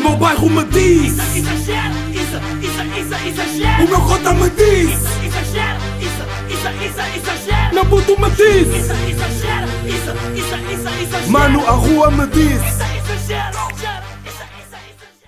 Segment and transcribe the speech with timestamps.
[0.00, 3.84] meu bairro me diz Isso, exagero, isso, isso, isso, exagero.
[3.84, 6.22] O meu cota me diz Isso, exagero, isso,
[6.54, 7.74] isso, isso, exagero.
[7.74, 11.30] Meu puto me diz Isso, exagero, isso, isso, isso, exagero.
[11.30, 12.82] Mano, a rua me diz Isso,
[13.22, 13.70] exagero.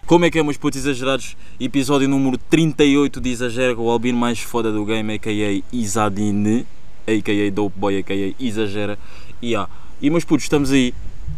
[0.07, 1.37] Como é que é, meus putos exagerados?
[1.59, 5.63] Episódio número 38 de Exagero com o Albino mais foda do game, a.k.a.
[5.75, 6.67] Isadine,
[7.07, 7.51] a.k.a.
[7.51, 8.45] Dope Boy, a.k.a.
[8.45, 8.99] Exagera.
[9.41, 9.67] E, ah,
[10.03, 10.93] e meus putos, estamos aí,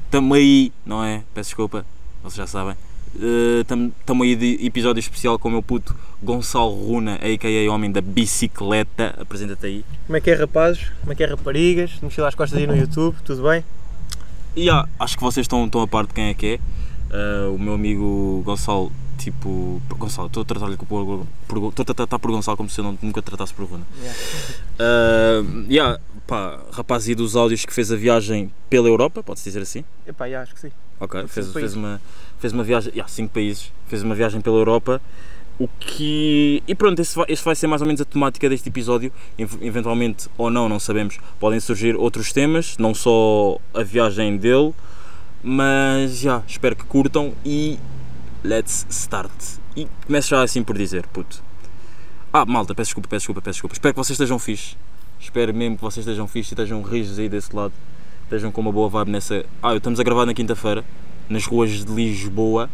[0.07, 1.23] estamos aí, não é?
[1.33, 1.87] Peço desculpa,
[2.23, 2.75] vocês já sabem.
[3.15, 7.73] Estamos aí de episódio especial com o meu puto Gonçalo Runa, a.k.a.
[7.73, 9.15] Homem da Bicicleta.
[9.19, 9.85] Apresenta-te aí.
[10.07, 10.91] Como é que é rapazes?
[11.01, 11.93] Como é que é raparigas?
[12.03, 13.65] Mochila às costas aí no YouTube, tudo bem?
[14.57, 16.61] E ah, acho que vocês estão, estão a par de quem é que é.
[17.13, 19.81] Ah, o meu amigo Gonçalo, tipo.
[19.91, 22.99] Gonçalo, estou a tratar-lhe por, por, estou a tratar por Gonçalo como se eu não,
[23.01, 23.85] nunca tratasse por Runa.
[24.75, 29.61] Uh, yeah, pá, rapaz aí dos áudios que fez a viagem pela Europa, pode-se dizer
[29.61, 29.85] assim?
[30.05, 30.73] Epá, já, acho que sim.
[30.99, 32.01] Ok, fez, fez, uma,
[32.45, 35.01] fez uma viagem, yeah, cinco países, fez uma viagem pela Europa.
[35.59, 36.63] O que.
[36.69, 39.11] E pronto, esse vai, vai ser mais ou menos a temática deste episódio.
[39.39, 44.75] Ev- Eventualmente, ou não, não sabemos, podem surgir outros temas, não só a viagem dele,
[45.43, 47.79] mas já, espero que curtam e
[48.45, 49.33] let's start.
[49.75, 51.43] E começo já assim por dizer, puto.
[52.31, 53.75] Ah, malta, peço desculpa, peço desculpa, peço desculpa.
[53.75, 54.77] Espero que vocês estejam fixe.
[55.19, 57.73] Espero mesmo que vocês estejam fixe e estejam rijos aí desse lado.
[58.25, 59.47] Estejam com uma boa vibe nessa.
[59.63, 60.85] Ah, estamos a gravar na quinta-feira,
[61.29, 62.69] nas ruas de Lisboa.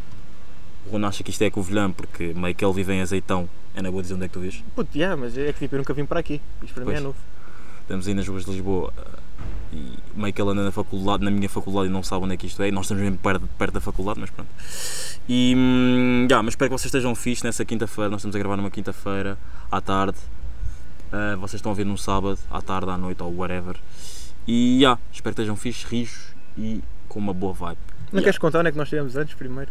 [0.87, 3.49] O Runa acha que isto é Covilhã porque meio que ele vive em azeitão.
[3.75, 4.65] É na boa dizer onde é que tu vives.
[4.75, 6.41] Puto, já, mas é que tipo, eu nunca vim para aqui.
[6.63, 7.05] Isto para mim é Pois.
[7.05, 7.17] novo.
[7.83, 9.19] Estamos aí nas ruas de Lisboa ah,
[9.73, 12.37] e meio que ele anda na faculdade, na minha faculdade e não sabe onde é
[12.37, 12.71] que isto é.
[12.71, 14.49] Nós estamos mesmo perto, perto da faculdade, mas pronto.
[15.29, 18.11] E hum, já, mas espero que vocês estejam fixe nessa quinta-feira.
[18.11, 19.39] Nós estamos a gravar numa quinta-feira
[19.71, 20.19] à tarde.
[21.13, 23.77] Ah, vocês estão a ver num sábado, à tarde, à noite ou whatever.
[24.47, 27.79] E já, espero que estejam fixe, rijos e com uma boa vibe.
[28.13, 28.25] Não Ya.
[28.25, 29.71] queres contar onde é que nós estivemos antes primeiro?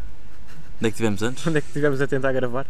[0.79, 1.45] Onde é que tivemos antes?
[1.45, 2.65] Onde é que estivemos a tentar gravar?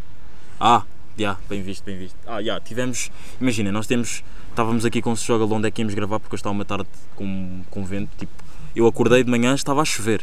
[0.59, 0.83] Ah,
[1.17, 2.15] já, bem visto, bem visto.
[2.25, 3.11] Ah, já, tivemos.
[3.39, 4.23] Imagina, nós temos.
[4.49, 6.87] Estávamos aqui com o joga onde é que íamos gravar porque hoje estava uma tarde
[7.15, 8.09] com, com vento.
[8.17, 8.31] Tipo,
[8.75, 10.21] eu acordei de manhã estava a chover.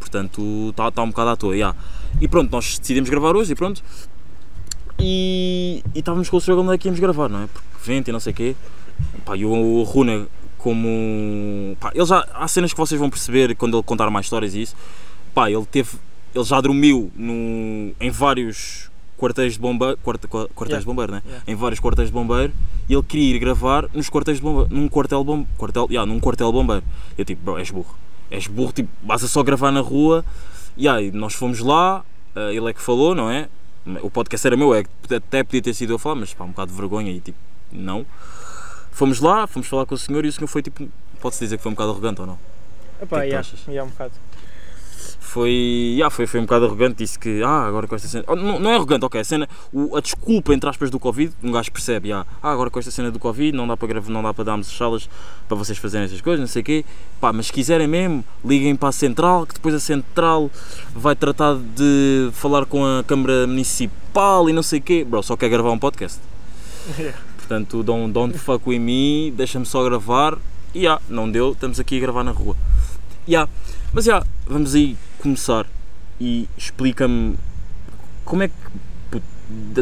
[0.00, 1.56] Portanto, está tá um bocado à toa.
[1.56, 1.74] já.
[2.20, 3.82] E pronto, nós decidimos gravar hoje e pronto.
[4.98, 7.46] E, e estávamos com o joga onde é que íamos gravar, não é?
[7.46, 8.56] Porque vento e não sei o quê.
[9.24, 10.26] Pá, e o Runa,
[10.68, 11.76] como.
[11.80, 14.62] Pá, ele já, há cenas que vocês vão perceber quando ele contar mais histórias e
[14.62, 14.76] isso.
[15.34, 15.96] Pá, ele teve.
[16.34, 19.96] Ele já dormiu no, em vários quartéis de bombeiro.
[20.02, 20.80] Quarta, quartéis Yeah.
[20.80, 21.22] de bombeiro, né?
[21.24, 21.44] Yeah.
[21.46, 22.52] Em vários quartéis de bombeiro
[22.88, 24.68] e ele queria ir gravar nos quartéis de bombeiro.
[24.70, 25.48] Num quartel bombeiro.
[25.56, 26.84] Quartel, yeah, num quartel bombeiro.
[27.16, 27.94] Eu tipo, bro, és burro.
[28.30, 30.22] És burro, tipo, vas a só gravar na rua.
[30.76, 32.04] Yeah, e nós fomos lá,
[32.36, 33.48] eh, ele é que falou, não é?
[34.02, 36.44] O podcast era meu, é que até podia ter sido eu a falar, mas pá,
[36.44, 37.38] um bocado de vergonha e tipo,
[37.72, 38.04] não.
[38.90, 40.88] Fomos lá, fomos falar com o senhor e o senhor foi tipo,
[41.20, 42.38] pode-se dizer que foi um bocado arrogante ou não?
[43.00, 43.60] Epá, que já, achas?
[43.68, 44.12] já um bocado.
[45.20, 45.50] Foi,
[45.94, 48.58] yeah, foi, foi um bocado arrogante, disse que, ah, agora com esta cena, oh, não,
[48.58, 51.70] não é arrogante, ok, a cena, o- a desculpa entre aspas do Covid, um gajo
[51.70, 54.32] percebe, ah, ah, agora com esta cena do Covid não dá para gravar, não dá
[54.32, 55.08] para darmos as salas
[55.46, 56.84] para vocês fazerem essas coisas, não sei o quê,
[57.20, 60.50] pá, mas se quiserem mesmo, liguem para a central, que depois a central
[60.94, 65.36] vai tratar de falar com a Câmara Municipal e não sei o quê, bro, só
[65.36, 66.18] quer gravar um podcast.
[67.48, 70.36] Portanto, don't, don't fuck with me, deixa-me só gravar.
[70.74, 72.54] E já, não deu, estamos aqui a gravar na rua.
[73.26, 73.48] Ya,
[73.90, 75.64] Mas já, vamos aí começar
[76.20, 77.36] e explica-me
[78.22, 78.54] como é que.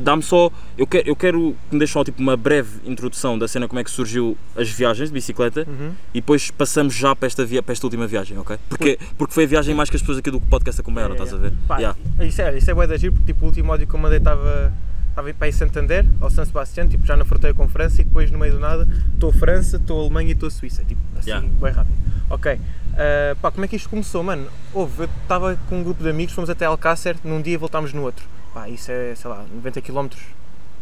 [0.00, 0.48] Dá-me só.
[0.78, 3.80] Eu quero, eu quero que me deixe só tipo, uma breve introdução da cena, como
[3.80, 5.90] é que surgiu as viagens de bicicleta Uhum.
[6.14, 8.56] e depois passamos já para esta, via, para esta última viagem, ok?
[8.68, 11.32] Porque, porque foi a viagem mais que as pessoas aqui do podcast acompanharam, É, estás
[11.32, 11.34] é.
[11.34, 11.52] a ver?
[11.66, 11.96] Pá, Ya.
[12.20, 14.18] Isso é, isso é bué de agir, porque tipo, o último áudio que eu mandei
[14.18, 14.72] estava
[15.16, 18.30] estava para aí Santander, ao San Sebastián, tipo, já na fronteira com França e depois
[18.30, 21.48] no meio do nada estou França, estou Alemanha e estou Suíça, tipo, assim, Yeah.
[21.58, 21.96] bem rápido.
[22.28, 22.60] Ok,
[22.98, 24.46] Ah, pá, como é que isto começou, mano?
[24.74, 28.02] Houve, eu estava com um grupo de amigos, fomos até Alcácer num dia voltámos no
[28.02, 28.26] outro.
[28.52, 30.08] Pá, isso é, sei lá, 90 km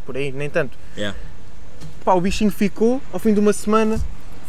[0.05, 0.77] por aí, nem tanto.
[0.97, 1.17] Yeah.
[2.05, 4.01] Pá, o bichinho ficou, ao fim de uma semana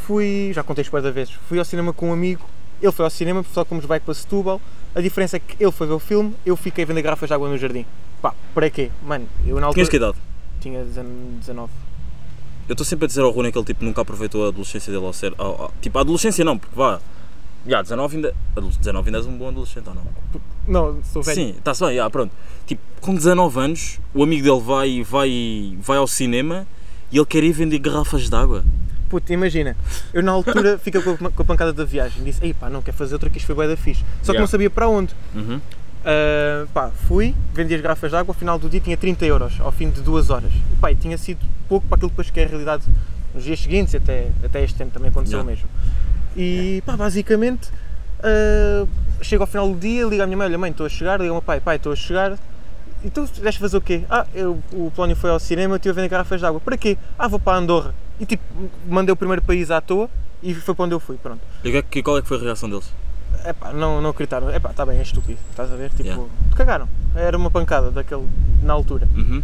[0.05, 2.47] fui, já contei isto da vezes, fui ao cinema com um amigo,
[2.81, 4.61] ele foi ao cinema, só como bike para Setúbal,
[4.93, 7.33] a diferença é que ele foi ver o filme, eu fiquei a vender garrafas de
[7.33, 7.85] água no jardim.
[8.25, 8.89] Pá, para quê?
[9.05, 10.17] Mano, eu na altura Tinhas que idade?
[10.59, 11.71] tinha 19.
[12.67, 15.05] Eu estou sempre a dizer ao Rune que ele tipo, nunca aproveitou a adolescência dele
[15.05, 15.31] ao ser.
[15.37, 16.99] ao- ao- tipo, a adolescência não, porque vá.
[17.67, 18.33] Já, 19 ainda.
[18.55, 20.03] adole- 19 ainda és um bom adolescente ou não?
[20.67, 21.35] Não, sou velho.
[21.35, 22.31] Sim, está-se bem, já, pronto.
[22.65, 26.65] Tipo, com 19 anos, o amigo dele vai, vai, vai ao cinema
[27.11, 28.65] e ele quer ir vender garrafas de água.
[29.07, 29.77] Puta, imagina,
[30.11, 32.81] eu na altura fiquei com a, com a pancada da viagem, disse, ei pá, não
[32.81, 34.01] quer fazer outra que isto foi bué da fixe.
[34.23, 34.39] Só que Yeah.
[34.39, 35.13] não sabia para onde.
[35.35, 35.61] Uhum.
[36.05, 39.53] Uh, pá, fui, vendi as garrafas de água, ao final do dia tinha 30 euros,
[39.59, 40.51] ao fim de duas horas.
[40.53, 42.83] E, pá, e tinha sido pouco para aquilo depois que é a realidade
[43.33, 45.51] nos dias seguintes, até, até este ano também aconteceu Yeah.
[45.51, 45.69] mesmo.
[46.37, 47.71] E pá, basicamente,
[48.25, 48.87] ah,
[49.21, 51.29] chego ao final do dia, ligo à minha mãe, olha mãe, estou a chegar, ligo
[51.29, 52.37] ao meu pai, pai, estou a chegar.
[53.03, 54.03] E tu vais fazer o quê?
[54.09, 56.59] Ah, eu, o Polónio foi ao cinema, eu estive a vender garrafas de água.
[56.59, 56.97] Para quê?
[57.19, 57.93] Ah, vou para Andorra.
[58.19, 58.43] E tipo,
[58.87, 60.09] mandei o primeiro país à toa
[60.41, 61.41] e foi para onde eu fui, pronto.
[61.63, 62.91] E o é qual é que foi a reação deles?
[63.47, 64.49] Epá, não, não acreditaram.
[64.53, 65.89] Epá, está bem, é estúpido, estás a ver?
[65.91, 66.23] Tipo, Yeah.
[66.55, 66.89] cagaram.
[67.15, 68.27] Era uma pancada daquele,
[68.63, 69.07] na altura.
[69.15, 69.41] Uhum.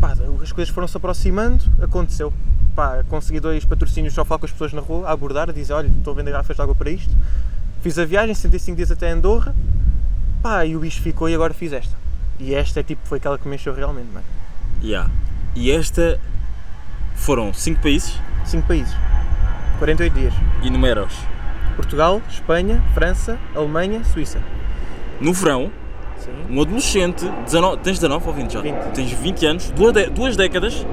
[0.00, 2.32] Pá, as coisas foram se aproximando, aconteceu.
[2.76, 5.72] Pá, consegui dois patrocínios só falar com as pessoas na rua, a abordar, a dizer,
[5.72, 7.12] olha, estou a vender garrafas de água para isto.
[7.82, 9.54] Fiz a viagem, 65 dias até Andorra.
[10.42, 11.96] Pá, e o bicho ficou e agora fiz esta.
[12.38, 14.24] E esta é tipo, foi aquela que me encheu realmente, mano.
[14.82, 15.10] Yeah.
[15.56, 16.20] E esta
[17.16, 18.94] foram 5 países, Cinco países.
[19.80, 20.34] 48 dias.
[20.62, 21.12] enumera-os.
[21.78, 24.40] Portugal, Espanha, França, Alemanha, Suíça.
[25.20, 25.70] No verão,
[26.18, 26.32] Sim.
[26.50, 28.60] um adolescente, 19, tens 19 ou 20 já?
[28.60, 28.74] 20.
[28.92, 30.84] Tens 20 anos, duas, duas décadas,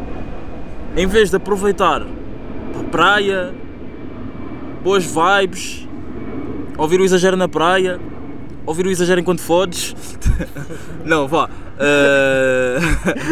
[0.96, 3.52] em vez de aproveitar a praia,
[4.84, 5.88] boas vibes,
[6.78, 8.00] ouvir o exagero na praia,
[8.64, 9.96] ouvir o exagero enquanto fodes.
[11.04, 11.50] Não, vá.
[11.80, 12.78] eh,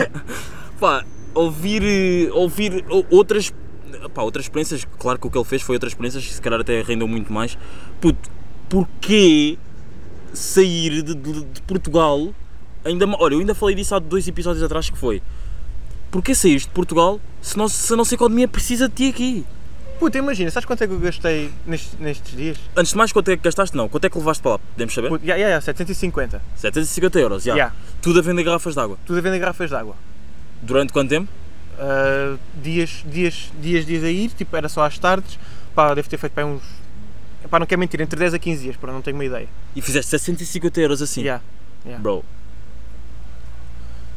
[0.80, 1.04] pá,
[1.36, 3.54] ouvir, ouvir outras,
[4.13, 4.86] pá, outras experiências.
[5.00, 7.31] Claro que o que ele fez foi outras experiências que se calhar até rendeu muito
[7.31, 7.57] mais.
[8.00, 8.30] Puto,
[8.69, 9.57] porquê
[10.33, 12.33] sair de, de- de Portugal?
[12.86, 15.21] Ainda, olha, eu ainda falei disso há dois episódios atrás que foi.
[16.12, 19.45] Porquê saíste de Portugal se, não, se a nossa economia precisa de ti aqui?
[20.00, 22.57] Puta, imagina, sabes quanto é que eu gastei nestes, nestes dias?
[22.75, 23.75] Antes de mais, quanto é que gastaste?
[23.77, 24.60] Não, quanto é que levaste para lá?
[24.60, 25.07] Podemos saber?
[25.10, 26.42] Puta, yeah, yeah, yeah, 750.
[26.57, 27.54] 750 euros, já.
[27.54, 27.75] Yeah.
[28.01, 28.98] Tudo a vender garrafas de água.
[29.06, 29.95] Tudo a vender garrafas de água.
[30.62, 31.30] Durante quanto tempo?
[31.84, 35.38] Uh, dias, dias, dias, dias a ir, tipo, era só às tardes.
[35.76, 36.64] Pá, devo ter feito pá, uns.
[37.50, 39.48] Pá, não quero mentir, entre 10 a 15 dias, para não tenho uma ideia.
[39.76, 41.22] E fizeste 750 euros assim.
[41.22, 41.44] Yeah.
[41.86, 42.02] Yeah.
[42.02, 42.24] Bro.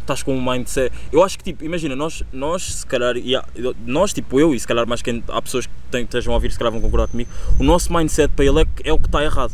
[0.03, 0.95] Estás com um mindset.
[1.11, 4.67] Eu acho que, tipo, imagina, nós, nós se calhar, há- nós, tipo eu, e se
[4.67, 7.29] calhar mais quem há pessoas que estejam a ouvir, se calhar vão concordar comigo,
[7.59, 9.53] o nosso mindset para ele é, é o que está errado.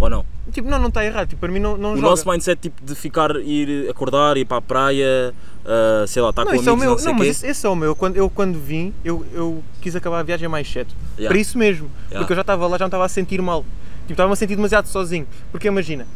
[0.00, 0.24] Ou não?
[0.52, 2.08] Tipo, não, não está errado, tipo, para mim não, não O joga.
[2.10, 5.34] nosso mindset, tipo, de ficar, ir acordar, ir para a praia,
[5.66, 7.28] ah, sei lá, estar não, com isso é o amigos, meu, não sei não, mas
[7.28, 7.96] esse, esse é o meu.
[7.96, 10.94] Quando, eu quando vim, eu, eu quis acabar a viagem mais cedo.
[11.16, 11.28] Yeah.
[11.28, 11.90] Para isso mesmo.
[12.06, 12.20] Yeah.
[12.20, 13.62] Porque eu já estava lá, já me estava a sentir mal.
[14.02, 15.26] Tipo, estava-me a sentir demasiado sozinho.
[15.50, 16.06] Porque imagina,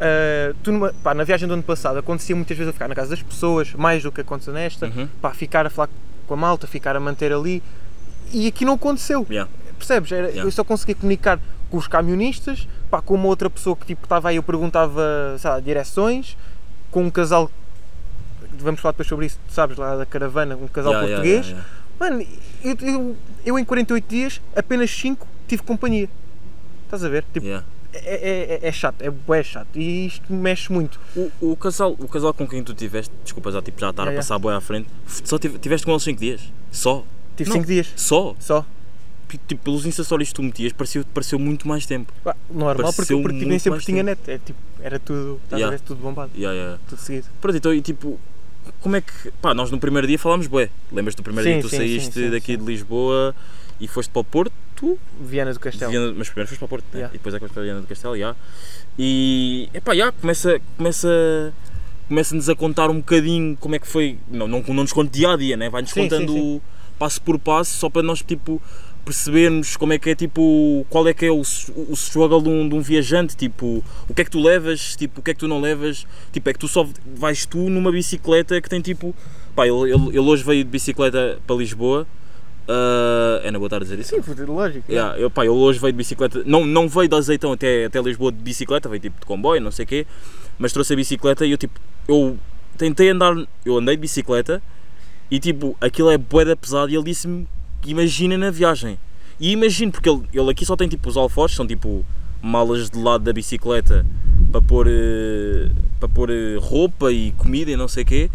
[0.00, 2.94] ah, tu numa- pá, na viagem do ano passado acontecia muitas vezes eu ficar na
[2.94, 5.08] casa das pessoas, mais do que aconteceu nesta, Uhum.
[5.20, 5.88] pá, ficar a falar
[6.26, 7.62] com a malta, ficar a manter ali.
[8.32, 9.26] E aqui não aconteceu.
[9.28, 9.50] Yeah.
[9.76, 10.12] Percebes?
[10.12, 10.30] Era-.
[10.30, 11.38] Eu só conseguia comunicar
[11.74, 15.02] com os camionistas, pá, com uma outra pessoa que tipo, estava aí, eu perguntava
[15.40, 16.36] sei lá, direções,
[16.88, 17.50] com um casal,
[18.60, 21.46] vamos falar depois sobre isso, tu sabes, lá da caravana, um casal Yeah, yeah, português.
[21.48, 21.84] yeah, yeah.
[21.98, 22.26] Mano,
[22.62, 26.08] eu, eu, eu em 48 dias, apenas 5 tive companhia.
[26.84, 27.24] Estás a ver?
[27.32, 27.66] Tipo, Yeah.
[27.92, 29.66] é, é, é chato, é bué chato.
[29.74, 31.00] E isto mexe muito.
[31.16, 34.10] O, o, casal, o casal com quem tu tiveste, desculpa já, tipo, já estar Yeah,
[34.10, 34.22] a yeah.
[34.22, 34.88] passar a boia à frente,
[35.24, 36.40] só tive- tiveste com eles 5 dias?
[36.70, 37.04] Só?
[37.36, 37.56] Tive Não.
[37.56, 37.92] 5 dias.
[37.96, 38.36] Só?
[38.38, 38.64] Só.
[39.48, 42.12] Tipo, pelos Insta Stories que tu metias, pareceu, pareceu muito mais tempo.
[42.22, 44.20] Pá, Normal, porque, Pareceu porque nem muito sempre tinha tempo.
[44.26, 44.30] net.
[44.30, 45.66] É, tipo, era tudo, estás Yeah.
[45.74, 45.80] a ver?
[45.84, 46.30] Tudo bombado.
[46.36, 46.78] Yeah, yeah.
[46.88, 47.26] Tudo seguido.
[47.40, 48.18] Pronto, então, e tipo,
[48.80, 49.30] como é que.
[49.42, 50.68] Pá, nós no primeiro dia falámos bué.
[50.92, 53.34] Lembras-te do primeiro Sim, dia que tu sim, saíste sim, daqui de Lisboa
[53.80, 54.52] e foste para o Porto?
[55.20, 55.90] Viana do Castelo.
[55.90, 56.98] Viana- mas primeiro foste para o Porto, né?
[57.00, 57.14] Yeah.
[57.14, 58.36] e depois é que foste para Viana do Castelo, já.
[58.98, 61.52] E, epá, já, começa, começa,
[62.08, 65.32] começa-nos a contar um bocadinho como é que foi, não, não, não nos conta dia
[65.32, 65.68] a dia, né?
[65.70, 66.60] vai-nos contando
[66.98, 68.60] passo por passo, só para nós, tipo,
[69.04, 72.68] percebermos como é que é, tipo, qual é que é o, o struggle de um,
[72.68, 75.40] de um viajante, tipo, o que é que tu levas, tipo, o que é que
[75.40, 79.14] tu não levas, tipo, é que tu só vais tu numa bicicleta que tem, tipo,
[79.54, 82.06] pá, ele, ele, ele hoje veio de bicicleta para Lisboa,
[82.66, 84.14] ah, é na boa tarde dizer isso?
[84.14, 84.90] Sim, puto, lógico.
[84.90, 88.00] Yeah, eu, pá, ele hoje veio de bicicleta, não, não veio de azeitão até, até
[88.00, 90.06] Lisboa de bicicleta, veio tipo de comboio, não sei o quê,
[90.58, 91.78] mas trouxe a bicicleta e eu tipo,
[92.08, 92.38] eu
[92.78, 94.62] tentei andar, eu andei de bicicleta
[95.30, 97.46] e tipo, aquilo é boeda pesado e ele disse-me,
[97.90, 98.98] imagina na viagem.
[99.40, 102.04] E imagino, porque ele, ele aqui só tem tipo os alforjes, são tipo
[102.42, 104.04] malas de lado da bicicleta
[104.52, 108.30] para pôr, eh, para pôr eh, roupa e comida e não sei o quê.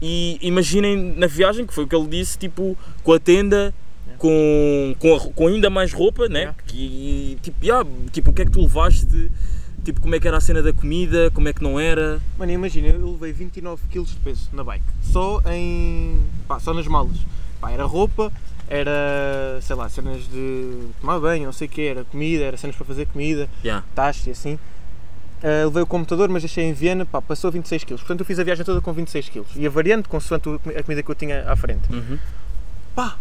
[0.00, 3.74] E imaginem na viagem, que foi o que ele disse, tipo, com a tenda,
[4.16, 6.40] com, com, a- com ainda mais roupa, né?
[6.40, 6.58] Yeah.
[6.66, 9.30] Que, tipo, yeah, tipo, o que é que tu levaste?
[9.84, 11.30] Tipo, como é que era a cena da comida?
[11.32, 12.20] Como é que não era?
[12.38, 16.18] Mano, imagina, eu levei 29 kg de peso na bike, só em.
[16.46, 17.16] pá, só nas malas.
[17.60, 18.32] Pá, era roupa,
[18.68, 22.76] era, sei lá, cenas de tomar banho, não sei o quê, era comida, era cenas
[22.76, 23.84] para fazer comida, Yeah.
[23.94, 24.58] taxas e assim.
[25.42, 27.96] Ah, levei o computador, mas deixei em Viena, pá, passou 26 kg.
[27.96, 29.44] Portanto, eu fiz a viagem toda com 26 kg.
[29.56, 31.90] E a variante, consoante a comida que eu tinha à frente.
[31.92, 32.18] Uhum.
[32.94, 33.16] Pá!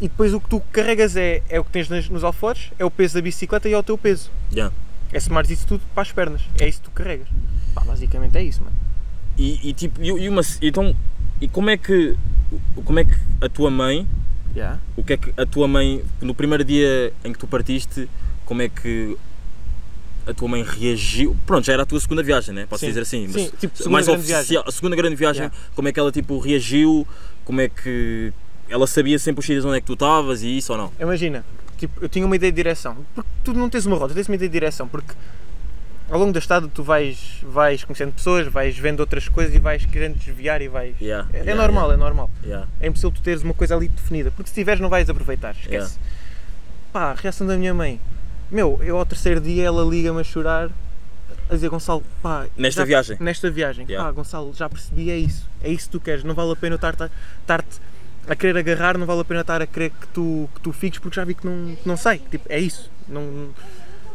[0.00, 2.84] E depois o que tu carregas é, é o que tens nas- nos alforjes, é
[2.84, 4.30] o peso da bicicleta e é o teu peso.
[4.52, 4.74] Yeah.
[5.12, 6.42] É somares isso tudo para as pernas.
[6.60, 7.28] É isso que tu carregas.
[7.74, 8.76] Pá, basicamente é isso, mano.
[9.38, 10.94] E, e tipo, e, e uma, então,
[11.40, 12.16] e como é que,
[12.84, 14.06] como é que a tua mãe,
[14.54, 14.78] Yeah.
[14.96, 18.08] o que é que a tua mãe, no primeiro dia em que tu partiste,
[18.44, 19.16] como é que
[20.26, 21.36] a tua mãe reagiu.
[21.46, 22.66] Pronto, já era a tua segunda viagem, né?
[22.68, 22.88] Posso Sim.
[22.88, 23.28] dizer assim.
[23.28, 25.56] Sim, tipo, mais oficial, a segunda grande viagem, Yeah.
[25.74, 27.06] como é que ela tipo reagiu?
[27.44, 28.32] Como é que
[28.68, 30.92] ela sabia sempre os sítios onde é que tu estavas e isso ou não?
[31.00, 31.44] Imagina,
[31.76, 32.96] tipo, eu tinha uma ideia de direção.
[33.14, 34.86] Porque tu não tens uma rota, tens uma ideia de direção.
[34.86, 35.12] Porque
[36.12, 39.86] ao longo da estrada tu vais, vais conhecendo pessoas, vais vendo outras coisas e vais
[39.86, 40.94] querendo desviar e vais.
[41.00, 42.30] Yeah, é, é yeah, normal, é normal.
[42.44, 42.68] Yeah.
[42.78, 44.30] É impossível tu teres uma coisa ali definida.
[44.30, 45.52] Porque se tiveres, não vais aproveitar.
[45.52, 45.70] Esquece.
[45.70, 45.90] Yeah.
[46.92, 47.98] Pá, a reação da minha mãe.
[48.50, 50.68] Meu, eu ao terceiro dia ela liga-me a chorar.
[51.48, 52.44] A dizer, Gonçalo, pá.
[52.58, 53.16] Nesta já- viagem?
[53.18, 53.86] Nesta viagem.
[53.88, 54.06] Yeah.
[54.06, 55.48] Pá, Gonçalo, já percebi, é isso.
[55.62, 56.24] É isso que tu queres.
[56.24, 57.80] Não vale a pena eu estar-te estar-te
[58.28, 60.98] a querer agarrar, não vale a pena estar a querer que tu, que tu fiques
[60.98, 62.20] porque já vi que não, que não sai.
[62.30, 62.90] Tipo, é isso.
[63.08, 63.48] Não,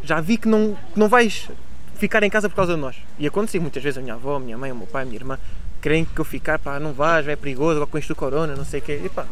[0.03, 1.49] já vi que não, que não vais
[1.97, 2.95] ficar em casa por causa de nós.
[3.19, 5.17] E aconteceu muitas vezes a minha avó, a minha mãe, o meu pai, a minha
[5.17, 5.37] irmã
[5.81, 8.65] querem que eu ficar, pá, não vais, é perigoso, agora com isto do corona, não
[8.65, 9.01] sei o quê.
[9.03, 9.25] E pá,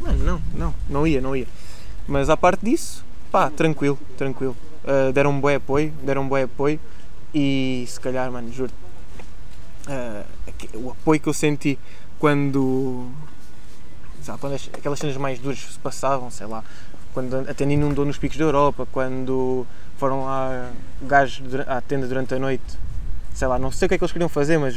[0.00, 1.46] mano, não, não, não ia, não ia.
[2.06, 4.56] Mas à parte disso, pá, tranquilo, tranquilo.
[4.84, 6.78] Uh, deram um bom apoio, deram um bom apoio
[7.34, 8.70] e se calhar, mano, juro
[10.74, 11.78] o apoio que eu senti
[12.18, 13.08] quando,
[14.22, 16.64] sabe, quando as- aquelas cenas mais duras se passavam, sei lá,
[17.12, 19.66] quando a tenda inundou nos picos da Europa, quando
[19.98, 20.70] foram lá
[21.02, 22.64] gajos à tenda durante a noite,
[23.34, 24.76] sei lá, não sei o que é que eles queriam fazer, mas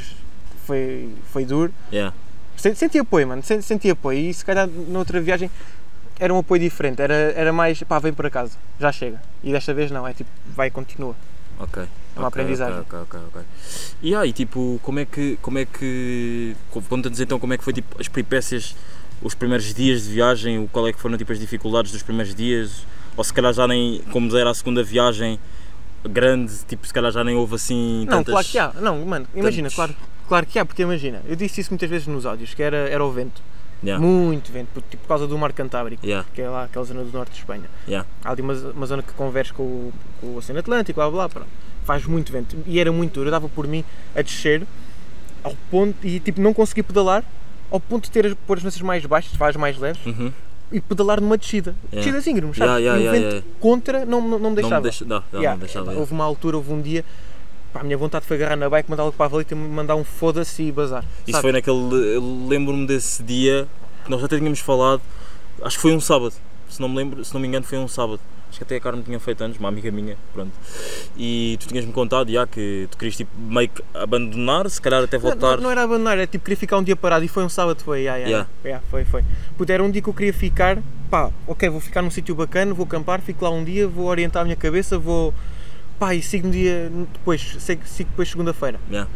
[0.66, 1.74] foi, foi duro.
[1.92, 2.14] Yeah.
[2.56, 5.50] Sen- Senti apoio, mano, sen- senti apoio e se calhar noutra viagem
[6.20, 9.22] era um apoio diferente, era, era mais, pá, vem para casa, já chega.
[9.44, 11.16] E desta vez não, é tipo, vai e continua.
[11.60, 11.84] Ok.
[11.84, 12.80] É uma ok, aprendizagem.
[12.82, 13.42] Ok, ok, ok.
[14.02, 15.38] E aí, tipo, como é que.
[15.42, 16.56] Como é que.
[16.90, 18.76] Conta-nos então como é que foi tipo, as peripécias,
[19.22, 22.86] os primeiros dias de viagem, qual é que foram tipo, as dificuldades dos primeiros dias,
[23.18, 25.40] ou se calhar já nem, como era a segunda viagem
[26.10, 28.32] grande, tipo, se calhar já nem houve assim Não, tantas...
[28.34, 29.96] claro que há, não, mano, imagina, tantos- claro,
[30.28, 33.04] claro que há, porque imagina, eu disse isso muitas vezes nos áudios, que era, era
[33.04, 33.42] o vento,
[33.84, 36.84] Yeah, muito vento, por, tipo, por causa do mar Cantábrico, yeah, que é lá aquela
[36.84, 37.66] zona do norte de Espanha.
[37.88, 38.08] yeah.
[38.26, 41.28] Há ali uma, uma zona que converge com o, com o Oceano Atlântico, blá blá,
[41.28, 41.48] blá, pronto.
[41.86, 43.84] faz muito vento e era muito duro, eu dava por mim
[44.16, 44.64] a descer
[45.44, 47.24] ao ponto e tipo não consegui pedalar
[47.70, 50.32] ao ponto de ter as, pôr as lanças mais baixas, faz mais leves Uhum.
[50.72, 51.76] E pedalar numa descida.
[51.92, 51.96] Yeah.
[51.96, 52.58] Descida assim, sabes?
[52.58, 54.76] Yeah, yeah, e o vento contra não, não, não me Não deixava.
[54.78, 55.94] me deixa, não, não, não me deixava.
[55.94, 57.06] Houve uma altura, houve um dia,
[57.74, 60.04] pá, a minha vontade foi agarrar na bike, mandá-la para a valita e mandar um
[60.04, 61.04] foda-se e bazar.
[61.26, 61.42] Isso sabe?
[61.42, 62.16] foi naquele.
[62.16, 63.68] Eu lembro-me desse dia
[64.04, 65.02] que nós até tínhamos falado,
[65.62, 66.34] acho que foi um sábado,
[66.70, 68.20] se não me lembro, se não me engano foi um sábado.
[68.50, 70.52] Acho que até a Carmen tinha feito anos, uma amiga minha, pronto.
[71.18, 75.18] E tu tinhas-me contado já que tu querias tipo meio que abandonar, se calhar até
[75.18, 75.58] Não, voltar.
[75.58, 77.82] Não, não era abandonar, era tipo, queria ficar um dia parado e foi um sábado,
[77.84, 78.84] foi, yeah, yeah, Yeah.
[78.90, 79.24] foi, foi.
[79.58, 80.78] Puta, era um dia que eu queria ficar,
[81.10, 84.42] pá, ok, vou ficar num sítio bacana, vou acampar, fico lá um dia, vou orientar
[84.42, 85.34] a minha cabeça, vou,
[86.00, 88.80] pá, e sigo um dia depois, sigo, sigo depois segunda-feira.
[88.90, 89.10] Yeah.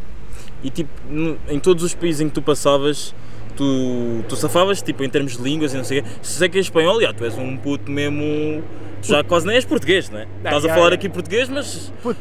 [0.63, 0.91] E tipo,
[1.47, 3.15] em todos os países em que tu passavas,
[3.55, 6.10] tu, tu safavas, tipo, em termos de línguas e não sei o quê.
[6.22, 8.63] Se sei que é espanhol, já, tu és um puto mesmo.
[9.01, 10.27] Tu já quase nem és português, não é?
[10.38, 10.96] Estás a já, falar já.
[10.96, 12.20] aqui português, mas Puta,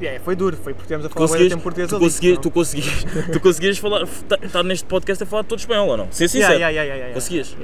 [0.00, 2.42] yeah, foi duro, foi porque estivemos a falar conseguias, tempo português tu, ali, conseguias, senão-
[2.42, 4.02] tu, conseguias, tu conseguias falar,
[4.42, 6.08] estar neste podcast a falar todo espanhol ou não?
[6.20, 7.56] Yeah, yeah, yeah, yeah, yeah, Conseguias?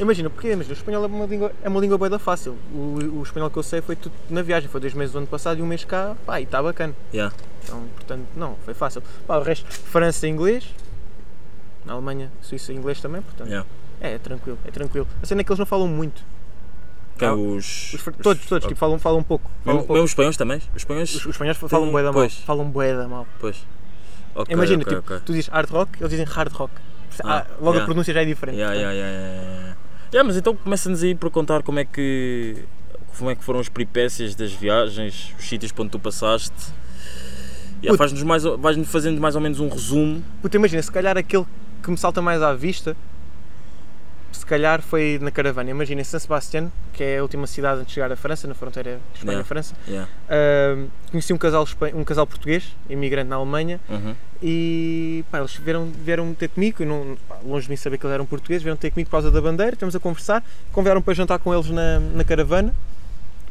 [0.00, 2.56] Imagina, porque imagina, o espanhol é uma língua, é uma língua bem da fácil.
[2.74, 5.26] O, o espanhol que eu sei foi tudo na viagem, foi dois meses do ano
[5.26, 6.94] passado e um mês cá, pá, e está bacana.
[7.12, 7.34] Yeah.
[7.64, 9.02] Então, portanto, não, foi fácil.
[9.26, 10.64] Pá, o resto, França e inglês,
[11.90, 13.68] na Alemanha, Suíça e inglês também, portanto, Yeah.
[14.00, 15.08] é, é tranquilo, é tranquilo.
[15.20, 16.22] A cena é que eles não falam muito.
[17.18, 18.68] Quem, Ah, os, Os os- todos, todos, ok.
[18.68, 19.50] tipo, falam, falam um pouco.
[19.64, 20.02] Falam um pouco.
[20.02, 20.58] os espanhóis também?
[20.74, 21.10] Os espanhóis?
[21.10, 22.14] Os, os espanhóis falam Tem- bué da mal.
[22.14, 22.34] pois.
[22.34, 23.26] Falam bué da mal.
[23.40, 23.66] Pois.
[24.36, 25.22] Ok, Imagina, ok, tipo, ok.
[25.26, 26.72] tu dizes hard rock, eles dizem hard rock.
[27.24, 27.82] Ah, logo yeah.
[27.82, 28.56] a pronúncia já é diferente.
[28.56, 29.76] Yeah, yeah, yeah,
[30.12, 32.64] yeah, mas então começa-nos aí por contar como é que
[33.18, 36.54] como é que foram as peripécias das viagens, os sítios onde tu passaste.
[37.82, 40.22] Yeah, faz-nos mais, vais-nos fazendo mais ou menos um resumo.
[40.40, 41.44] Puta, imagina, se calhar aquele
[41.80, 42.96] que me salta mais à vista,
[44.32, 45.70] se calhar foi na caravana.
[45.70, 48.98] Imagina, San Sebastián, que é a última cidade antes de chegar à França, na fronteira
[49.14, 49.74] Espanha-França.
[49.86, 50.08] Yeah.
[50.28, 54.14] Ahm, conheci um casal, um casal português, imigrante na Alemanha, Uhum.
[54.42, 58.24] e pá, eles vieram, vieram ter comigo, não, longe de mim saber que eles eram
[58.26, 61.52] portugueses, vieram ter comigo por causa da bandeira, estamos a conversar, convidaram para jantar com
[61.52, 62.74] eles na, na caravana,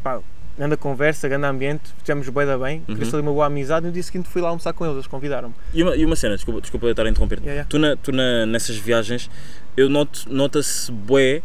[0.01, 0.19] pá,
[0.59, 2.93] grande conversa, grande ambiente, fizemos bem da bem, Uhum.
[2.95, 5.07] criou-se ali uma boa amizade, e no dia seguinte fui lá almoçar com eles, eles
[5.07, 5.55] convidaram-me.
[5.73, 7.37] E, uma, e uma cena, desculpa, desculpa eu estar a interromper.
[7.39, 7.69] Yeah, yeah.
[7.69, 9.29] Tu, na, tu na, nessas viagens,
[9.77, 11.41] eu noto, nota-se bué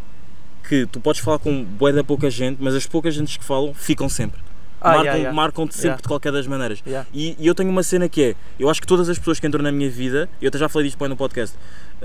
[0.68, 3.72] que tu podes falar com bué da pouca gente, mas as poucas gentes que falam
[3.72, 4.40] ficam sempre.
[4.80, 5.36] Ah, marcam, yeah, yeah.
[5.36, 6.02] Marcam-te sempre Yeah.
[6.02, 6.82] de qualquer das maneiras.
[7.14, 9.46] E, e eu tenho uma cena que é, eu acho que todas as pessoas que
[9.46, 11.56] entram na minha vida, eu até já falei disto bem no podcast,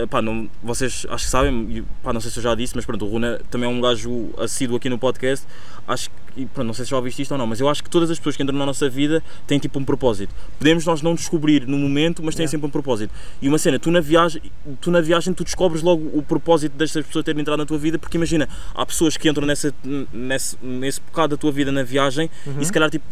[0.09, 3.05] pá, não, vocês acho que sabem, pá, não sei se eu já disse, mas pronto,
[3.05, 5.45] o Runa também é um gajo assíduo aqui no podcast,
[5.87, 7.89] acho que, pronto, não sei se já ouviste isto ou não, mas eu acho que
[7.89, 10.33] todas as pessoas que entram na nossa vida têm tipo um propósito.
[10.57, 12.51] Podemos nós não descobrir no momento, mas têm Yeah.
[12.51, 13.13] sempre um propósito.
[13.41, 14.41] E uma cena, tu na viagem,
[14.79, 17.99] tu na viagem tu descobres logo o propósito destas pessoas terem entrado na tua vida,
[17.99, 19.73] porque imagina, há pessoas que entram nessa,
[20.13, 22.61] nesse, nesse bocado da tua vida na viagem Uhum.
[22.61, 23.03] e se calhar tipo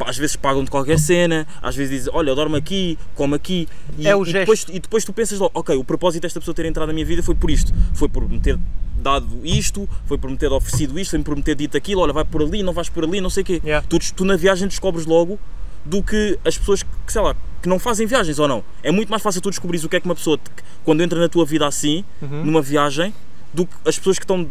[0.00, 3.68] às vezes pagam-te qualquer cena, às vezes dizem, olha, eu dormo aqui, como aqui.
[3.98, 4.38] E, É o e gesto.
[4.40, 7.06] depois, e depois tu pensas logo, ok, o propósito desta pessoa ter entrado na minha
[7.06, 7.72] vida foi por isto.
[7.94, 8.58] Foi por me ter
[8.98, 12.12] dado isto, foi por me ter oferecido isto, foi por me ter dito aquilo, olha,
[12.12, 13.60] vai por ali, não vais por ali, não sei o quê.
[13.64, 13.86] Yeah.
[13.88, 15.38] Tu, tu na viagem descobres logo
[15.84, 18.64] do que as pessoas que, sei lá, que não fazem viagens ou não.
[18.82, 20.50] É muito mais fácil tu descobrires o que é que uma pessoa, te-
[20.84, 22.44] quando entra na tua vida assim, Uhum.
[22.44, 23.14] numa viagem,
[23.54, 24.48] do que as pessoas que estão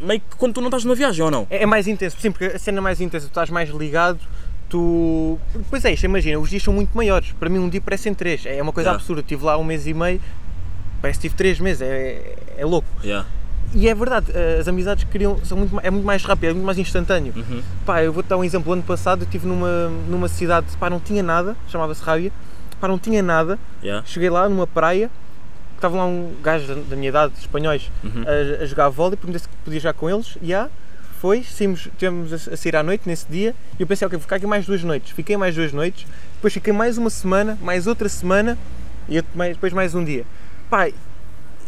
[0.00, 1.46] meio que quando tu não estás numa viagem ou não.
[1.50, 4.18] É, é mais intenso, sim, porque a cena é mais intensa, tu estás mais ligado,
[4.68, 5.38] tu.
[5.70, 7.32] Pois é, isto, imagina, os dias são muito maiores.
[7.32, 8.46] Para mim, um dia parecem três.
[8.46, 9.00] É uma coisa Yeah.
[9.00, 9.20] absurda.
[9.20, 10.20] Estive lá um mês e meio,
[11.00, 12.88] parece que tive três meses, é, é louco.
[13.02, 13.26] Yeah.
[13.74, 14.26] E é verdade,
[14.60, 17.32] as amizades criam, são muito, é muito mais rápido, é muito mais instantâneo.
[17.34, 17.62] Uhum.
[17.86, 18.70] Pá, eu vou-te dar um exemplo.
[18.70, 22.30] Ano passado eu estive numa, numa cidade, pá, não tinha nada, chamava-se Rábia,
[22.78, 23.58] pá, não tinha nada.
[23.82, 24.04] Yeah.
[24.06, 25.10] Cheguei lá numa praia,
[25.82, 28.24] estava lá um gajo da, da minha idade, espanhóis, Uhum.
[28.26, 30.68] a, a jogar vôlei, perguntei se podia jogar com eles, e há,
[31.20, 34.22] foi, saímos, tivemos a, a sair à noite nesse dia, e eu pensei, ok, vou
[34.22, 35.10] ficar aqui mais duas noites.
[35.12, 38.56] Fiquei mais duas noites, depois fiquei mais uma semana, mais outra semana,
[39.08, 40.24] e eu- mais- depois mais um dia.
[40.70, 40.94] Pá, e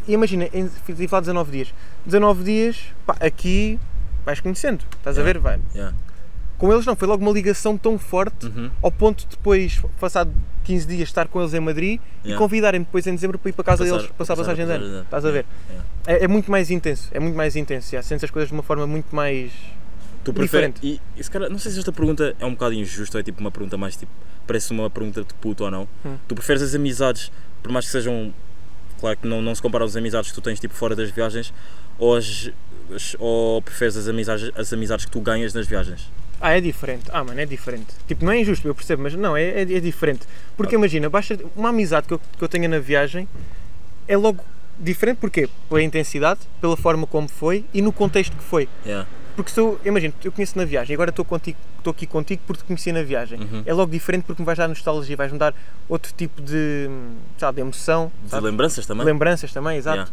[0.09, 1.75] imagina, estive lá 19 dias.
[2.07, 3.79] 19 dias, pá, aqui
[4.25, 5.33] vais conhecendo, estás a Yeah.
[5.33, 5.39] ver?
[5.43, 5.61] Vai.
[5.75, 5.95] Yeah.
[6.65, 8.71] Com eles não, foi logo uma ligação tão forte, Uhum.
[8.83, 10.33] ao ponto de depois, passado
[10.65, 12.39] 15 dias, estar com eles em Madrid e Yeah.
[12.43, 14.67] convidarem-me depois em dezembro para ir para casa Passar- deles, passar a passar a passagem
[14.67, 15.03] de ano.
[15.03, 15.45] Estás a ver?
[15.69, 17.93] Yeah, É, é muito mais intenso, é muito mais intenso.
[17.93, 19.53] já, Sentes as coisas de uma forma muito mais.
[20.25, 20.33] Tu.
[20.33, 20.81] Diferente.
[20.83, 23.23] E, e se calhar, não sei se esta pergunta é um bocado injusta ou é
[23.23, 24.11] tipo uma pergunta mais tipo.
[24.47, 25.87] Parece uma pergunta de puto ou não.
[26.03, 26.17] Hum.
[26.27, 27.31] Tu preferes as amizades,
[27.63, 28.33] por mais que sejam.
[29.01, 31.53] Claro que não, não se compara às amizades que tu tens tipo fora das viagens,
[31.99, 32.51] ou, as,
[32.95, 36.09] as- ou preferes as amizades, as amizades que tu ganhas nas viagens?
[36.47, 37.05] Ah, é diferente.
[37.11, 37.87] Ah, mano, é diferente.
[38.07, 40.27] Tipo, não é injusto, eu percebo, mas não, é, é, é diferente.
[40.59, 43.27] Porque imagina, basta uma amizade que eu, que eu tenha na viagem
[44.07, 44.45] é logo
[44.79, 45.49] diferente, porquê?
[45.71, 48.69] Pela intensidade, pela forma como foi e no contexto que foi.
[48.85, 49.09] Yeah.
[49.35, 52.63] Porque se eu, imagina, eu conheço na viagem, agora estou contigo, estou aqui contigo porque
[52.63, 53.41] te conheci na viagem.
[53.41, 53.63] Uhum.
[53.65, 55.55] É logo diferente porque me vais dar nostalgia, vais-me dar
[55.89, 56.91] outro tipo de,
[57.39, 58.45] sabe, de emoção, De sabe?
[58.47, 59.07] lembranças também?
[59.07, 59.97] lembranças também, exato.
[59.97, 60.13] Yeah.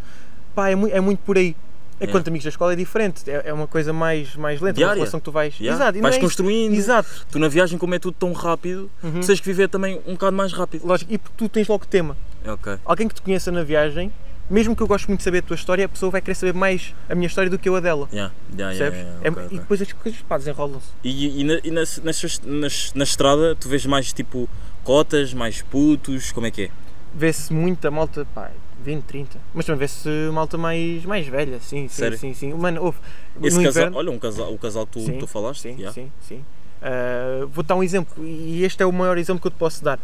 [0.56, 1.56] Pá, é, mui- é muito por aí.
[2.02, 2.10] Yeah.
[2.12, 4.94] Enquanto amigos da escola é diferente, é, é uma coisa mais, mais lenta, Diária.
[4.94, 5.54] uma relação que tu vais.
[5.60, 5.76] Yeah.
[5.84, 6.74] Exato, Vais é construindo.
[6.74, 9.20] Exato, Tu na viagem, como é tudo tão rápido, Uhum.
[9.22, 10.86] tu tens que viver também um bocado mais rápido.
[10.86, 11.14] lógico.
[11.14, 12.18] E porque tu tens logo tema.
[12.46, 12.78] Ok.
[12.84, 14.12] Alguém que te conheça na viagem,
[14.50, 16.54] mesmo que eu goste muito de saber a tua história, a pessoa vai querer saber
[16.54, 18.08] mais a minha história do que eu a dela.
[18.12, 18.34] Yeah.
[18.58, 19.00] Yeah, Percebes?
[19.00, 20.88] yeah, É- ok, E depois as coisas pá, desenrolam-se.
[21.04, 24.50] E, e, na, e nas, nas, nas- na estrada tu vês mais tipo
[24.84, 26.70] cotas, mais putos, como é que é?
[27.14, 28.50] Vê-se muita malta, pá,
[28.82, 29.40] 20, 30.
[29.54, 32.18] Mas também vê-se malta mais, mais velha, sim, sim, Sério?
[32.18, 32.54] sim, sim.
[32.54, 32.98] Mano, houve.
[33.42, 35.76] Esse no casal, inverno, olha, um casal, o casal que tu, Sim, tu falaste, Sim,
[35.76, 35.94] yeah.
[35.94, 36.44] sim, sim.
[36.82, 39.84] Uh, vou dar um exemplo, e este é o maior exemplo que eu te posso
[39.84, 40.00] dar.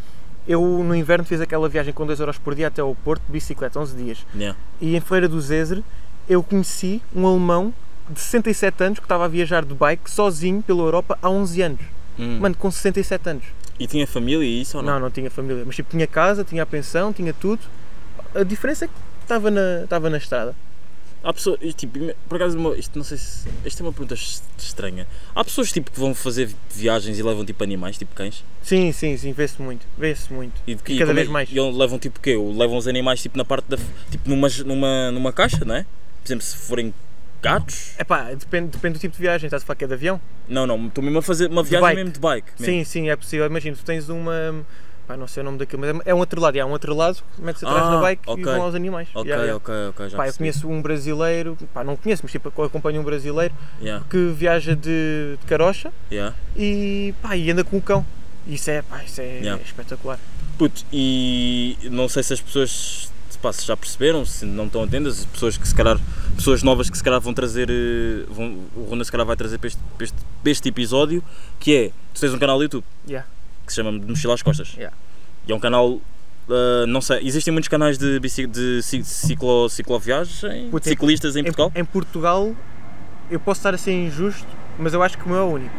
[0.47, 3.31] Eu no inverno fiz aquela viagem com 2 euros por dia até ao Porto, de
[3.31, 4.25] bicicleta, 11 dias.
[4.33, 4.57] Yeah.
[4.79, 5.83] E em Feira do Zezer
[6.29, 7.73] eu conheci um alemão
[8.09, 11.81] de 67 anos que estava a viajar de bike sozinho pela Europa há 11 anos.
[12.17, 12.39] Hum.
[12.39, 13.43] Mano, com 67 anos.
[13.79, 14.93] E tinha família e isso ou não?
[14.93, 17.61] Não, não tinha família, mas tipo, tinha casa, tinha a pensão, tinha tudo.
[18.39, 20.55] A diferença é que estava na, estava na estrada.
[21.23, 23.47] Há pessoas, tipo, por acaso, isto não sei se.
[23.65, 25.07] Isto é uma pergunta es- estranha.
[25.35, 28.45] Há pessoas tipo, que vão fazer viagens e levam tipo animais, tipo cães?
[28.61, 30.53] Sim, sim, sim, vê-se muito, vê-se muito.
[30.67, 31.49] E, E e cada como é- vez mais.
[31.51, 32.37] E levam tipo o quê?
[32.37, 33.77] Levam os animais tipo na parte da.
[34.11, 35.83] tipo numa, numa, numa caixa, não é?
[36.21, 36.93] Por exemplo, se forem
[37.41, 37.93] gatos.
[37.99, 40.21] Epá, depende, depende do tipo de viagem, estás a falar que é de avião?
[40.47, 41.95] Não, não, estou mesmo a fazer uma viagem bike.
[41.97, 42.47] mesmo de bike.
[42.59, 42.65] mesmo.
[42.73, 43.45] Sim, sim, é possível.
[43.47, 44.63] Imagina, tu tens uma.
[45.07, 46.57] Pá, não sei o nome daquilo, mas é um atrelado.
[46.57, 48.41] É um atrelado, metes atrás Ah, da bike ok.
[48.41, 49.07] e vão lá os animais.
[49.13, 49.55] Ok, Yeah, yeah.
[49.57, 50.09] ok, ok.
[50.09, 54.03] Já Pá, eu conheço um brasileiro, pá, não conheço, mas tipo, acompanho um brasileiro Yeah,
[54.09, 55.93] que viaja de, de carocha
[56.57, 58.05] e, pá, e anda com o cão.
[58.45, 60.19] Isso é, pá, isso é espetacular.
[60.57, 63.09] Puto, e não sei se as pessoas
[63.41, 65.97] pá, se já perceberam, se não estão atentas, as pessoas que se calhar,
[66.35, 69.57] pessoas novas que se calhar vão trazer, eh, vão, o Ronda se calhar vai trazer
[69.59, 71.23] para este, para este, para este episódio,
[71.59, 73.27] que é, tu tens um canal do YouTube Yeah.
[73.67, 74.73] Que se chama De Mochila às Costas.
[74.75, 74.95] Yeah.
[75.47, 75.99] E é um canal,
[76.49, 81.35] ah, não sei, existem muitos canais de, bici, de ci- ciclo, cicloviagem, Putz, em- ciclistas
[81.35, 81.71] em Em, Portugal?
[81.75, 82.55] em Portugal,
[83.29, 84.47] eu posso estar a ser injusto,
[84.79, 85.75] mas eu acho que o meu é o único.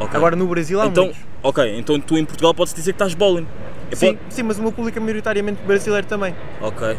[0.00, 0.16] Ok.
[0.16, 1.22] Agora no Brasil há então, muitos.
[1.42, 3.46] ok, então tu em Portugal podes dizer que estás bowling.
[3.90, 6.34] Eu Sim, po- sim, mas o meu público é maioritariamente brasileiro também.
[6.60, 6.96] Ok.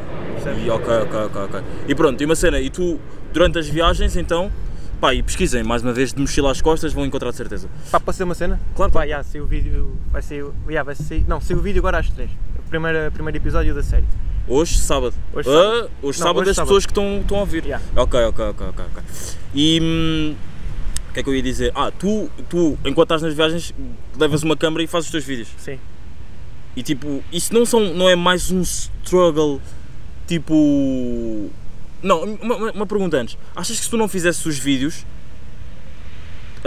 [0.63, 1.61] E, ok, ok, ok, ok.
[1.87, 2.99] E pronto, e uma cena, e tu,
[3.33, 4.51] durante as viagens, então,
[4.99, 7.69] pá, e pesquisem, mais uma vez, de mochila às costas, vão encontrar de certeza.
[7.91, 8.59] Pá, posso ser uma cena?
[8.75, 11.79] Claro, Vai, já, saiu o vídeo, vai sair, já, vai sair, não, saiu o vídeo
[11.79, 12.29] agora às 3.
[12.59, 14.05] O primeiro, primeiro episódio da série.
[14.47, 15.13] Hoje, sábado.
[15.33, 15.89] Hoje, Ah, sábado.
[16.03, 16.67] hoje Não, sábado, hoje, as sábado.
[16.67, 17.63] pessoas que estão, estão a ouvir.
[17.65, 17.83] Yeah.
[17.95, 19.03] Ok, ok, ok, ok, ok.
[19.55, 20.35] E hum,
[21.09, 21.71] o que é que eu ia dizer?
[21.75, 23.73] Ah, tu, tu, enquanto estás nas viagens,
[24.19, 25.47] levas uma câmera e fazes os teus vídeos.
[25.57, 25.79] Sim.
[26.75, 29.59] E tipo, isso não, são, não é mais um struggle,
[30.27, 31.49] tipo...
[32.05, 33.35] Não, uma, uma- uma pergunta antes.
[33.55, 35.03] Achas que se tu não fizesses os vídeos,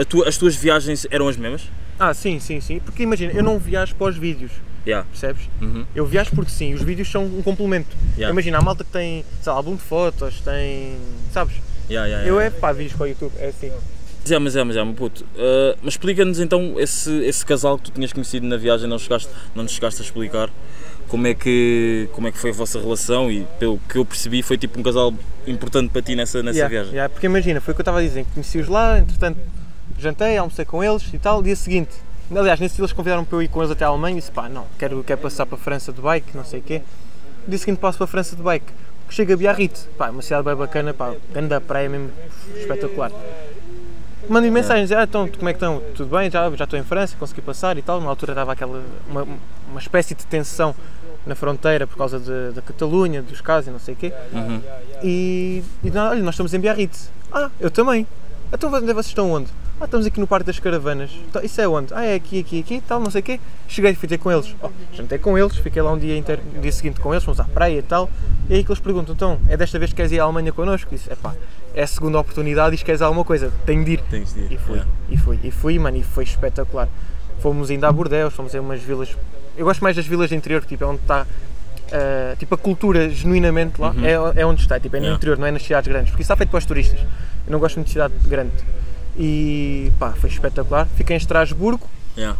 [0.09, 1.62] tua- as tuas viagens eram as mesmas?
[1.98, 2.81] Ah, sim, sim, sim.
[2.81, 4.51] Porque imagina, eu não viajo para os vídeos,
[4.87, 5.07] Yeah.
[5.11, 5.48] percebes?
[5.61, 5.85] Uhum.
[5.94, 7.94] Eu viajo porque sim, os vídeos são um complemento.
[8.16, 8.33] Yeah.
[8.33, 10.96] Imagina, a malta que tem, sei lá, álbum de fotos, tem.
[11.33, 11.57] Sabes?
[11.90, 13.70] Yeah, Eu é pá, vídeos para o YouTube, é assim.
[14.22, 15.24] Mas é, mas é, mas é, meu puto.
[15.35, 19.29] Uh, mas explica-nos então esse, esse casal que tu tinhas conhecido na viagem, não, chegaste,
[19.55, 20.51] não nos chegaste a explicar
[21.09, 24.42] como é, que, como é que foi a vossa relação e pelo que eu percebi
[24.42, 25.12] foi tipo um casal
[25.47, 26.92] importante para ti nessa, nessa Yeah, viagem.
[26.92, 29.38] yeah, porque imagina, foi o que eu estava a dizer, conheci-os lá, entretanto
[29.99, 31.90] jantei, almocei com eles e tal, dia seguinte.
[32.35, 34.31] Aliás, nesse dia eles convidaram para eu ir com eles até a Alemanha e disse
[34.31, 36.83] pá, não, quero, quero passar para a França de bike, não sei o quê.
[37.47, 38.66] Dia seguinte passo para a França de bike.
[39.11, 42.11] Chego a Biarritz, pá, uma cidade bem bacana, pá, grande praia mesmo,
[42.55, 43.11] espetacular.
[44.29, 45.83] Mandei mensagens, ah, então, como é que estão?
[45.94, 46.31] Tudo bem?
[46.31, 47.99] Já, já estou em França, consegui passar e tal.
[47.99, 49.27] Na altura estava aquela, uma,
[49.71, 50.75] uma espécie de tensão
[51.29, 54.12] na fronteira por causa de- da Catalunha, dos casos e não sei o quê.
[54.33, 54.61] Uhum.
[55.03, 57.11] E, e olha, nós estamos em Biarritz.
[57.31, 58.07] Ah, eu também.
[58.53, 59.49] Então onde vocês estão onde?
[59.81, 61.11] Ah, estamos aqui no Parque das Caravanas.
[61.29, 61.95] Então, isso é onde?
[61.95, 63.38] Ah, é aqui, aqui, aqui, tal, não sei o quê.
[63.69, 64.53] Cheguei, fui ter com eles.
[64.61, 67.38] Oh, jantei com eles, fiquei lá um dia inteiro, no dia seguinte com eles, fomos
[67.38, 68.11] à praia e tal.
[68.51, 70.91] E aí que eles perguntam, então, é desta vez que queres ir à Alemanha connosco?
[70.91, 71.33] Disse, é pá,
[71.75, 74.01] é a segunda oportunidade e queres alguma coisa, tenho de ir.
[74.11, 74.53] Tens de ir.
[74.53, 74.91] E fui, Yeah.
[75.11, 76.88] e fui, e fui, mano, e foi espetacular.
[77.41, 79.17] Fomos ainda a Bordeaux, fomos em umas vilas.
[79.59, 81.27] Eu gosto mais das vilas de interior, que tipo, é onde está.
[81.92, 85.16] ah, tipo, a cultura genuinamente lá é, é onde está, tipo, é no Yeah.
[85.16, 87.01] interior, não é nas cidades grandes, porque isso está feito para os turistas.
[87.47, 88.53] Eu não gosto muito de cidade grande.
[89.16, 90.87] E pá, foi espetacular.
[90.97, 92.38] Fiquei em Estrasburgo, Yeah.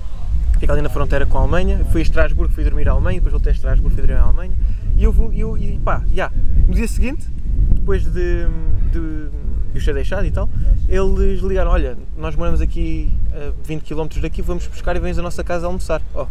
[0.61, 1.85] fica ali na fronteira com a Alemanha.
[1.91, 4.53] Fui a Estrasburgo, fui dormir à Alemanha, depois voltei a Estrasburgo, fui dormir à Alemanha.
[4.97, 6.31] E eu, vou- eu e pá, já,
[6.67, 7.27] no dia seguinte,
[7.75, 8.47] depois de,
[8.93, 9.29] de,
[9.77, 10.49] os ter deixado e tal,
[10.89, 15.23] eles ligaram: Olha, nós moramos aqui a 20 km daqui, vamos buscar e vens à
[15.23, 16.03] nossa casa almoçar.
[16.15, 16.27] Oh,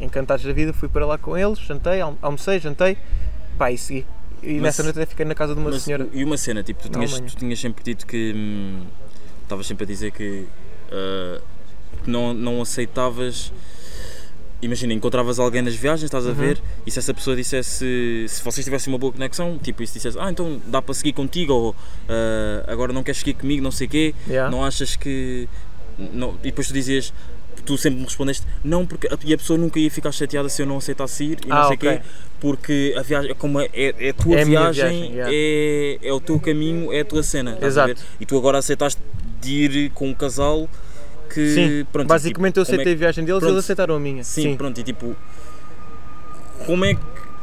[0.00, 2.96] encantados da vida, fui para lá com eles, jantei, alm- almocei, jantei,
[3.58, 4.04] pá, e segui.
[4.42, 6.08] E Mas- nessa noite até fiquei na casa de uma Mas, senhora.
[6.12, 8.32] E uma cena, tipo, tu tinhas, tu tinhas sempre dito que.
[8.34, 8.82] hum,
[9.42, 10.46] Estavas sempre a dizer que.
[12.02, 13.52] que não, não aceitavas.
[14.62, 16.34] Imagina, encontravas alguém nas viagens, estás a Uhum.
[16.34, 19.94] ver, e se essa pessoa dissesse, se vocês tivessem uma boa conexão, tipo, e se
[19.94, 21.76] dissesse, ah, então dá para seguir contigo, ou
[22.08, 24.50] ah, agora não queres seguir comigo, não sei o quê, Yeah.
[24.50, 25.46] não achas que.
[25.98, 27.12] Não, e depois tu dizias,
[27.64, 30.62] tu sempre me respondeste, não, porque a, e a pessoa nunca ia ficar chateada se
[30.62, 31.90] eu não aceitasse ir, e não Ah, sei o ok.
[31.98, 32.02] quê,
[32.40, 35.30] porque a viagem, como é, é, é a tua É viagem, viagem, yeah.
[35.32, 37.58] é, é o teu caminho, é a tua cena?
[37.60, 38.00] Exato.
[38.20, 39.00] E tu agora aceitaste
[39.40, 40.68] de ir com um casal
[41.32, 41.54] que.
[41.54, 44.00] Sim, pronto, basicamente eu tipo, como é aceitei a viagem deles e eles aceitaram a
[44.00, 44.22] minha.
[44.24, 45.16] Sim, pronto, e tipo.
[46.66, 46.96] Como é.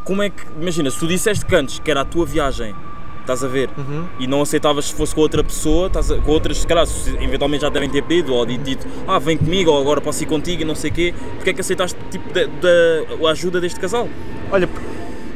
[0.04, 0.44] Como é que.
[0.60, 2.76] Imagina, se tu disseste que antes que era a tua viagem,
[3.22, 4.06] estás a ver, Uhum.
[4.20, 6.86] e não aceitavas se fosse com outra pessoa, estás a, com outras, se calhar,
[7.22, 10.62] eventualmente já devem ter pedido, ou dito, ah, vem comigo, ou agora posso ir contigo
[10.62, 13.80] e não sei o quê, porque é que aceitaste tipo, da, da- a ajuda deste
[13.80, 14.08] casal?
[14.52, 14.68] Olha,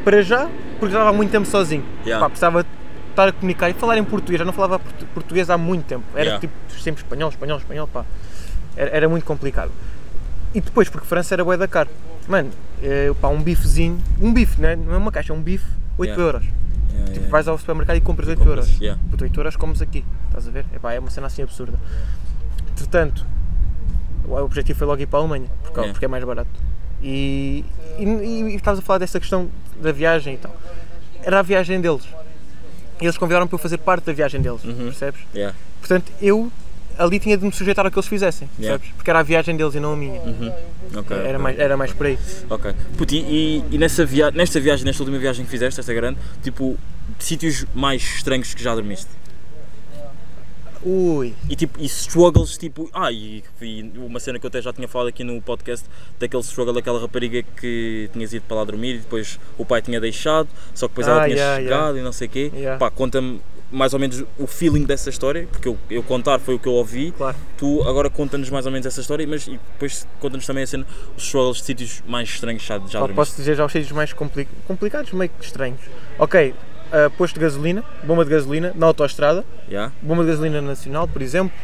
[0.03, 1.83] para já, porque já estava há muito tempo sozinho.
[2.05, 2.23] Yeah.
[2.23, 2.65] Pá, precisava
[3.09, 4.39] estar a comunicar e falar em português.
[4.39, 6.03] Já não falava portu- português há muito tempo.
[6.13, 6.39] Era Yeah.
[6.41, 8.03] tipo sempre espanhol, espanhol, espanhol, pá.
[8.75, 9.71] Era, era muito complicado.
[10.53, 11.89] E depois, porque França era bué da caro.
[12.27, 12.49] Mano,
[12.83, 15.65] eh, pá, um bifezinho, um bife, não é, não é uma caixa, é um bife,
[15.97, 16.23] 8 Yeah.
[16.23, 16.45] euros.
[16.95, 17.29] Yeah, Tipo, yeah.
[17.31, 18.81] vais ao supermercado e compras 8 compras, euros.
[18.81, 19.01] yeah.
[19.09, 20.65] Por 8 euros comes aqui, estás a ver?
[20.75, 21.77] Epá, é uma cena assim absurda.
[22.71, 23.25] Entretanto,
[24.27, 25.93] o objetivo foi logo ir para a Alemanha, porque, Yeah.
[25.93, 26.49] porque é mais barato.
[27.01, 27.63] E,
[27.99, 29.49] e, e, estavas a falar dessa questão
[29.81, 30.55] da viagem e tal.
[31.23, 32.03] Era a viagem deles.
[33.01, 34.75] E eles convidaram para eu fazer parte da viagem deles, Uhum.
[34.85, 35.21] percebes?
[35.33, 35.55] Yeah.
[35.79, 36.51] Portanto, eu
[36.97, 38.77] ali tinha de me sujeitar ao que eles fizessem, Yeah.
[38.79, 38.95] percebes?
[38.97, 40.19] Porque era a viagem deles e não a minha.
[40.21, 40.53] Uhum.
[40.95, 41.37] Ok, Era, ok.
[41.37, 42.17] mais, era mais por aí.
[42.49, 42.73] Ok.
[42.97, 46.77] Puti, e, e nessa via nesta viagem, nesta última viagem que fizeste, esta grande, tipo,
[47.19, 49.07] sítios mais estranhos que já dormiste?
[50.87, 52.87] Ui, E tipo, e struggles tipo.
[52.93, 55.83] Ah, e, e uma cena que eu até já tinha falado aqui no podcast,
[56.19, 59.99] daquele struggle daquela rapariga que tinhas ido para lá dormir e depois o pai tinha
[59.99, 62.51] deixado, só que depois ela Ah, tinha yeah, chegado e não sei o quê.
[62.53, 62.77] Yeah.
[62.77, 66.59] Pá, conta-me mais ou menos o feeling dessa história, porque eu, eu contar foi o
[66.59, 67.11] que eu ouvi.
[67.11, 67.35] claro.
[67.57, 70.85] Tu agora conta-nos mais ou menos essa história, mas e depois conta-nos também a cena,
[71.17, 73.15] os struggles de sítios mais estranhos já, já dormiste.
[73.15, 75.79] posso dizer já os sítios mais compli- complicados, meio que estranhos.
[76.19, 76.53] Ok,
[76.91, 79.91] ah, posto de gasolina, bomba de gasolina, na autoestrada, Yeah?
[80.01, 81.55] bomba de gasolina nacional, por exemplo.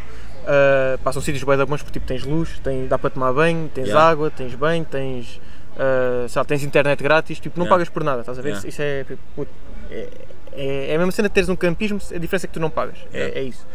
[0.41, 3.87] Uh, são sítios bem bons porque tipo, tens luz, tem, dá para tomar banho, tens
[3.89, 4.09] Yeah.
[4.09, 5.39] água, tens banho, tens,
[5.75, 7.75] uh, lá, tens internet grátis, tipo, não Yeah.
[7.75, 8.57] pagas por nada, estás a ver?
[8.65, 9.51] Isso é, puto,
[9.91, 10.07] é,
[10.53, 12.69] é, é a mesma cena de teres um campismo, a diferença é que tu não
[12.69, 13.65] pagas, é- é, isso.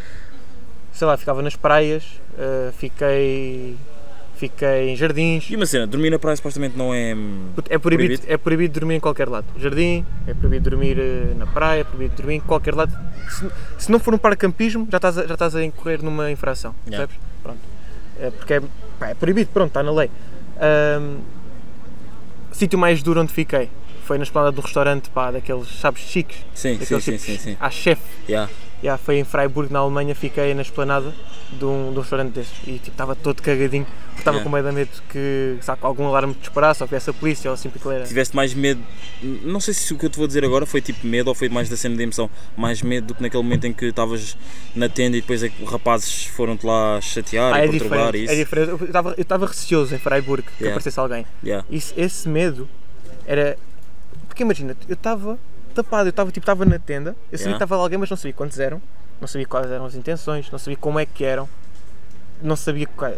[0.92, 2.04] Sei lá, ficava nas praias,
[2.38, 3.76] uh, fiquei,
[4.36, 7.10] fiquei em jardins, E uma cena, dormir na praia supostamente não é.
[7.68, 7.80] É proibido,
[8.14, 8.22] Proibido?
[8.26, 9.44] é proibido dormir em qualquer lado.
[9.58, 12.98] Jardim, é proibido dormir eh, na praia, é proibido dormir em qualquer lado.
[13.28, 13.50] Se,
[13.84, 16.74] se não for um paracampismo, já estás a, já estás a incorrer numa infração.
[16.86, 17.06] Yeah.
[17.06, 17.16] Percebes?
[17.42, 17.58] Pronto.
[18.18, 18.62] É porque é,
[18.98, 20.10] pá, é proibido, pronto, está na lei.
[20.58, 21.18] Ahm,
[22.52, 23.68] sítio mais duro onde fiquei
[24.06, 26.36] foi na esplanada do restaurante, pá, daqueles, sabes, chiques.
[26.54, 27.56] Sim, sim, daqueles sim, sim, sim.
[27.60, 28.02] À chefe.
[28.28, 28.50] Yeah.
[28.82, 31.12] Yeah, foi em Freiburg, na Alemanha, fiquei na esplanada
[31.50, 34.44] de um, de um restaurante desses e tipo, estava todo cagadinho, porque estava Yeah.
[34.44, 37.70] com meio da medo que sabe, algum alarme disparasse ou viesse a polícia ou assim,
[37.86, 38.04] era.
[38.04, 38.80] Tiveste mais medo,
[39.42, 41.48] não sei se o que eu te vou dizer agora foi tipo medo ou foi
[41.48, 44.36] mais da cena de emoção, mais medo do que naquele momento em que estavas
[44.74, 48.20] na tenda e depois é rapazes foram-te lá chatear Ah, e é perturbar diferente, e
[48.20, 48.44] é isso.
[48.44, 48.68] diferente.
[48.68, 50.68] Eu estava- Eu estava receoso em Freiburg que Yeah.
[50.74, 51.24] aparecesse alguém.
[51.42, 51.66] Yeah.
[51.70, 52.68] Isso, esse medo
[53.26, 53.56] era.
[54.36, 55.38] Porque imagina, eu estava
[55.74, 57.52] tapado, eu estava tipo, estava na tenda, eu sabia Yeah.
[57.52, 58.82] que estava lá alguém, mas não sabia quantos eram,
[59.18, 61.48] não sabia quais eram as intenções, não sabia como é que eram,
[62.42, 62.86] não sabia.
[62.86, 63.14] qual-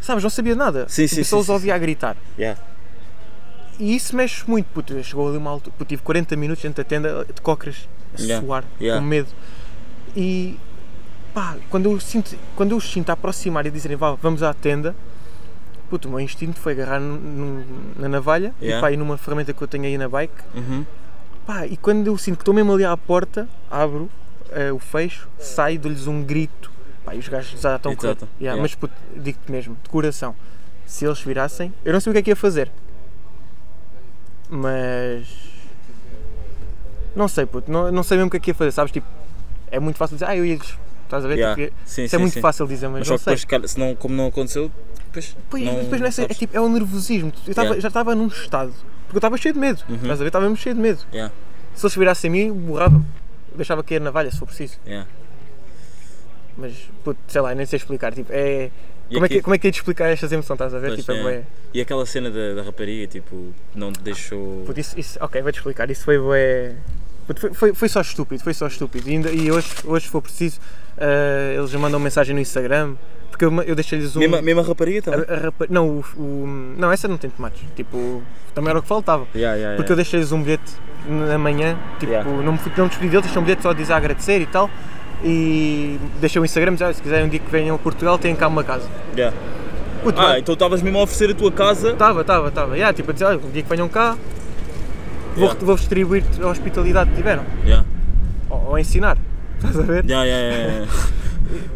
[0.00, 0.88] Sabes, não sabia nada.
[0.88, 2.16] Sim, Tipo, sim, só sim, os ouvia a gritar.
[2.36, 2.60] Yeah.
[3.78, 5.00] E isso mexe muito, puto.
[5.04, 8.44] Chegou ali uma altura, puto, tive 40 minutos dentro da tenda de cócoras, a Yeah.
[8.44, 9.00] suar, Yeah.
[9.00, 9.28] com medo.
[10.16, 10.58] E
[11.32, 14.52] pá, quando eu, sinto, quando eu os sinto a aproximar e dizerem vá, vamos à
[14.52, 14.92] tenda,
[15.92, 17.64] puto, o meu instinto foi agarrar num- num-
[17.98, 18.78] na navalha Yeah.
[18.78, 20.32] e pá, e numa ferramenta que eu tenho aí na bike.
[20.54, 20.86] Uhum.
[21.46, 24.08] Pá, e quando eu sinto que estou mesmo ali à porta, abro
[24.52, 26.70] eh, o fecho, saio, dou-lhes um grito.
[27.04, 28.06] Pá, e os gajos já estão com.
[28.06, 28.24] Exato.
[28.40, 28.62] Yeah, Yeah.
[28.62, 30.34] Mas puto, digo-te mesmo, de coração,
[30.86, 32.70] se eles virassem, eu não sei o que é que ia fazer.
[34.48, 35.26] Mas.
[37.14, 38.92] Não sei, puto, não, não sei mesmo o que é que ia fazer, sabes?
[38.92, 39.06] Tipo,
[39.70, 40.58] é muito fácil dizer, ah, eu ia.
[41.12, 41.36] Estás a ver?
[41.38, 41.62] Yeah.
[41.62, 42.40] Tipo, Sim, isso é sim, muito sim.
[42.40, 43.46] fácil dizer, mas, Mas só não que sei.
[43.58, 44.70] depois, se não, como não aconteceu,
[45.06, 45.36] depois.
[45.50, 47.30] Pois, não, depois não é, é tipo, é o nervosismo.
[47.46, 47.80] Eu tava- Yeah.
[47.82, 48.72] já estava num estado.
[49.04, 49.82] Porque eu estava cheio de medo.
[49.88, 49.96] Uhum.
[49.96, 50.26] Estás a ver?
[50.28, 51.00] Estava mesmo cheio de medo.
[51.12, 51.32] Yeah,
[51.74, 53.04] Se eles virassem a mim, borrava-me.
[53.54, 54.78] Deixava cair na valha se for preciso.
[54.86, 55.06] yeah.
[56.56, 56.72] Mas,
[57.04, 58.14] puto, sei lá, nem sei explicar.
[58.14, 58.70] Tipo, é.
[59.10, 60.78] E Como é, aqui- que, como é que é de explicar estas emoções, estás a
[60.78, 60.88] ver?
[60.88, 61.22] Pois, tipo, é, é.
[61.22, 61.42] bué-
[61.74, 64.62] E aquela cena da, da rapariga, tipo, não te deixou.
[64.64, 65.90] Puto, isso, isso, ok, vou-te explicar.
[65.90, 66.74] Isso foi bué.
[67.40, 69.08] Foi, foi, foi só estúpido, foi só estúpido.
[69.08, 70.60] E, ainda, e hoje, hoje, se for preciso,
[70.98, 72.94] eh, eles me mandam mensagem no Instagram.
[73.30, 74.18] Porque eu, eu deixei-lhes um.
[74.20, 75.20] Mesma, mesma rapariga também?
[75.28, 77.62] a- a não, o, o- não, essa não tem tomates.
[77.74, 78.22] Tipo,
[78.54, 79.26] também era o que faltava.
[79.34, 80.02] Yeah, yeah, Porque eu yeah.
[80.02, 80.70] deixei-lhes um bilhete
[81.08, 82.30] na manhã, tipo, Yeah.
[82.30, 82.58] não me não me
[82.90, 84.68] despedi deles, deixei um bilhete só a dizer a agradecer e tal.
[85.24, 88.48] E deixei o Instagram, já, se quiserem um dia que venham a Portugal, têm cá
[88.48, 88.88] uma casa.
[89.16, 89.36] Yeah.
[90.02, 91.92] Puto, Ah, mano, então estavas mesmo a oferecer a tua casa.
[91.92, 92.74] Estava, estava, estava.
[92.76, 94.16] Yeah, tipo, a dizer, olha, um dia que venham cá,
[95.34, 95.64] vou, Yeah.
[95.64, 97.44] vou distribuir a hospitalidade que tiveram.
[97.64, 97.86] Yeah.
[98.50, 99.18] Ou, ou ensinar.
[99.56, 100.04] Estás a ver?
[100.04, 100.92] Yeah, yeah, yeah.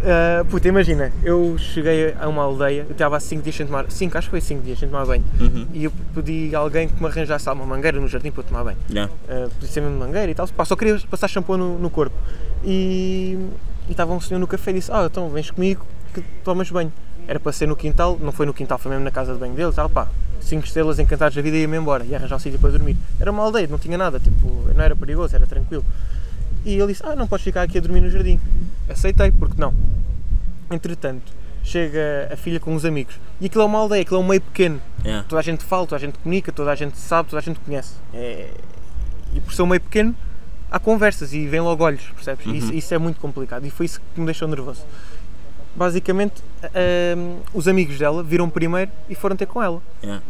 [0.05, 3.91] Ah, puta, imagina, eu cheguei a uma aldeia, eu estava há 5 dias sem tomar.
[3.91, 5.25] 5, acho que foi 5 dias sem tomar banho.
[5.41, 5.67] Uhum.
[5.73, 8.65] E eu pedi a alguém que me arranjasse uma mangueira no jardim para eu tomar
[8.65, 8.79] banho.
[8.91, 9.13] Yeah.
[9.29, 12.17] Uh, podia ser mesmo mangueira e tal, Pá, só queria passar shampoo no, no corpo.
[12.65, 13.39] E
[13.89, 16.93] e estava um senhor no café e disse: Ah, então vens comigo que tomas banho.
[17.29, 19.55] Era para ser no quintal, não foi no quintal, foi mesmo na casa de banho
[19.55, 20.09] dele, tal, pá,
[20.41, 22.97] 5 estrelas encantados da vida e ia-me embora, ia arranjar um sítio para dormir.
[23.19, 25.85] Era uma aldeia, não tinha nada, tipo, não era perigoso, era tranquilo.
[26.65, 28.39] E ele disse: Ah, não podes ficar aqui a dormir no jardim.
[28.89, 29.73] Aceitei, porque não.
[30.71, 34.27] Entretanto, chega a filha com uns amigos e aquilo é uma aldeia, aquilo é um
[34.27, 35.25] meio pequeno Yeah.
[35.29, 37.61] toda a gente fala, toda a gente comunica, toda a gente sabe, toda a gente
[37.61, 37.93] conhece.
[38.13, 38.51] É-
[39.33, 40.17] E por ser um meio pequeno,
[40.69, 42.45] há conversas e vêm logo olhos, percebes?
[42.47, 44.83] E Isso, isso é muito complicado e foi isso que me deixou nervoso.
[45.77, 46.43] Basicamente,
[47.17, 49.81] hum, os amigos dela viram primeiro e foram ter com ela.
[50.03, 50.23] Yeah.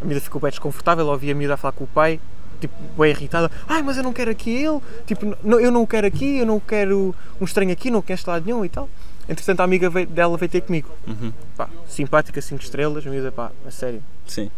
[0.00, 2.18] A miúda ficou bem desconfortável, ouvi a miúda a falar com o pai,
[2.60, 3.50] tipo, bem irritada.
[3.68, 6.58] Ai, mas eu não quero aqui ele, tipo, não, eu não quero aqui, eu não
[6.58, 8.88] quero um estranho aqui, não quero este lado nenhum e tal.
[9.28, 10.88] Entretanto, a amiga veio- dela veio ter comigo.
[11.06, 11.30] Uhum.
[11.56, 14.02] Pá, simpática, 5 estrelas, a miúda, pá, a sério.
[14.26, 14.50] Sim.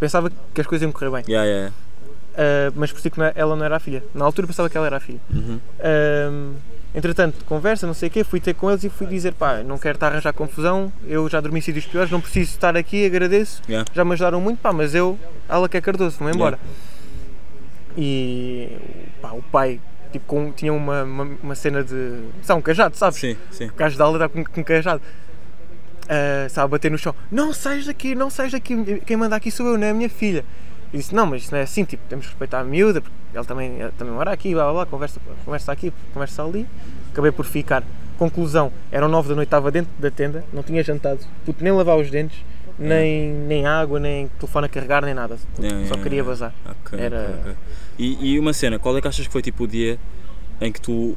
[0.00, 1.24] Pensava que as coisas iam correr bem.
[1.28, 1.72] Yeah, yeah.
[2.34, 4.02] Uh, mas percebi que não- ela não era a filha.
[4.12, 5.20] Na altura pensava que ela era a filha.
[5.32, 5.60] Uhum.
[5.80, 6.54] Um,
[6.94, 9.76] entretanto, conversa, não sei o quê, fui ter com eles e fui dizer, pá, não
[9.78, 13.04] quero estar a arranjar confusão, eu já dormi em sítios piores, não preciso estar aqui,
[13.04, 13.88] agradeço, Yeah.
[13.92, 16.58] já me ajudaram muito, pá, mas eu, ela que é Cardoso, vou-me embora.
[17.96, 18.76] E
[19.20, 19.80] pá, o pai
[20.12, 22.20] tipo, com- tinha uma, uma, uma cena de.
[22.42, 23.18] Sabe, um cajado, sabes?
[23.18, 23.66] Sim, sim.
[23.68, 25.00] O gajo da aula está com, com um cajado.
[26.08, 27.14] Ah, sabe, a bater no chão.
[27.30, 29.00] Não saias daqui, não saias daqui.
[29.06, 30.44] Quem manda aqui sou eu, não é a minha filha.
[30.94, 31.84] E disse: Não, mas isso não é assim.
[31.84, 34.72] Tipo, temos que respeitar a miúda, porque ele também, ele também mora aqui, blá blá
[34.72, 36.66] blá, conversa, conversa aqui, conversa ali.
[37.12, 37.82] Acabei por ficar.
[38.16, 41.98] Conclusão: eram nove da noite, estava dentro da tenda, não tinha jantado, puto, nem lavar
[41.98, 42.38] os dentes,
[42.78, 45.36] nem, nem água, nem telefone a carregar, nem nada.
[45.56, 46.30] Puto, Yeah, só queria yeah.
[46.30, 46.54] bazar.
[46.64, 47.54] Ok, Era- ok, ok.
[47.98, 49.98] E, e uma cena, qual é que achas que foi tipo o dia
[50.60, 51.16] em que tu.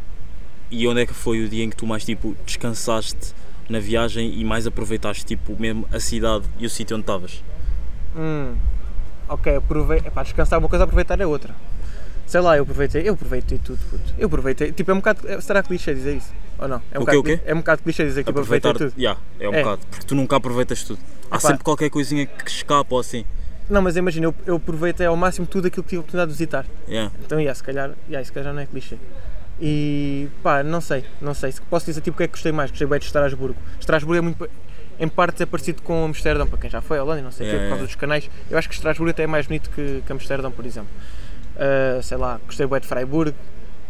[0.72, 3.34] E onde é que foi o dia em que tu mais tipo descansaste
[3.70, 7.44] na viagem e mais aproveitaste tipo mesmo a cidade e o sítio onde estavas?
[8.16, 8.56] Hum,
[9.30, 10.00] ok, aprovei...
[10.00, 11.54] Epá, descansar uma coisa, aproveitar é outra.
[12.26, 14.14] Sei lá, eu aproveitei, eu aproveitei tudo, puto.
[14.18, 16.34] Eu aproveitei, tipo, é um bocado, é- será clichê dizer isso?
[16.60, 16.82] Ou não?
[16.92, 17.44] É um O bocado, quê, o quê?
[17.46, 18.96] É um bocado clichê dizer que tipo, aproveitei Aproveitar.
[18.96, 19.02] tudo.
[19.02, 19.64] Yeah, é um É.
[19.64, 21.00] bocado, porque tu nunca aproveitas tudo.
[21.32, 21.40] Há Epá.
[21.40, 23.24] sempre qualquer coisinha que escapa ou assim.
[23.70, 26.38] Não, mas imagina, eu, eu aproveitei ao máximo tudo aquilo que tive a oportunidade de
[26.38, 26.66] visitar.
[26.88, 27.12] Yeah.
[27.24, 28.98] Então, yeah, se calhar, yeah, se calhar não é clichê.
[29.60, 31.52] E pá, não sei, não sei.
[31.52, 32.70] Se posso dizer tipo o que é que gostei mais?
[32.70, 33.56] Gostei bem de Estrasburgo.
[33.80, 34.50] Estrasburgo é muito.
[35.00, 37.46] Em parte é parecido com Amsterdão, para quem já foi a Holanda e não sei
[37.46, 37.88] o Yeah, quê, por causa yeah.
[37.88, 38.30] dos canais.
[38.50, 40.90] Eu acho que Estrasburgo até é mais bonito que, que Amsterdão, por exemplo.
[41.56, 43.34] Ah, sei lá, gostei bem de Freiburg,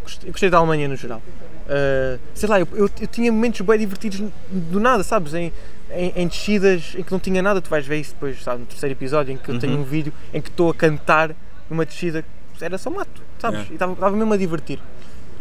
[0.03, 1.21] gostei, gostei da Alemanha no geral.
[1.67, 5.33] Uh, sei lá, eu, eu, eu tinha momentos bem divertidos do nada, sabes?
[5.33, 5.51] Em,
[5.91, 8.65] em, em descidas em que não tinha nada, tu vais ver isso depois, sabe, no
[8.65, 9.81] terceiro episódio, em que eu tenho Uhum.
[9.81, 11.35] um vídeo em que estou a cantar
[11.69, 12.23] numa descida
[12.61, 13.59] era só mato, sabes?
[13.69, 13.71] Yeah.
[13.71, 14.79] E estava mesmo a divertir.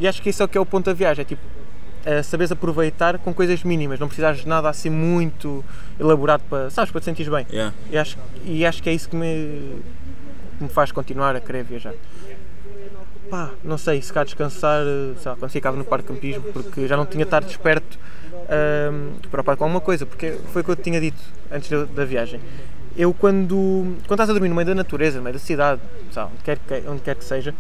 [0.01, 1.43] E acho que esse é o que é o ponto da viagem, é tipo,
[2.07, 5.65] é saberes aproveitar com coisas mínimas, não precisares de nada assim muito
[5.99, 7.45] elaborado para, sabes, para te sentires bem.
[7.51, 7.75] Yeah.
[7.91, 9.83] E acho, e acho que é isso que me,
[10.57, 11.93] que me faz continuar a querer viajar.
[13.29, 16.87] Pá, não sei, se cá descansar, eh, sei lá, quando ficava no parque campismo, porque
[16.87, 17.99] já não tinha estar desperto
[18.49, 21.87] ahm, preocupado com alguma coisa, porque foi o que eu te tinha dito antes da,
[21.87, 22.41] da viagem.
[22.97, 25.81] Eu quando, quando estás a dormir no meio da natureza, no meio da cidade,
[26.15, 27.53] lá, onde, quer que, onde quer que seja,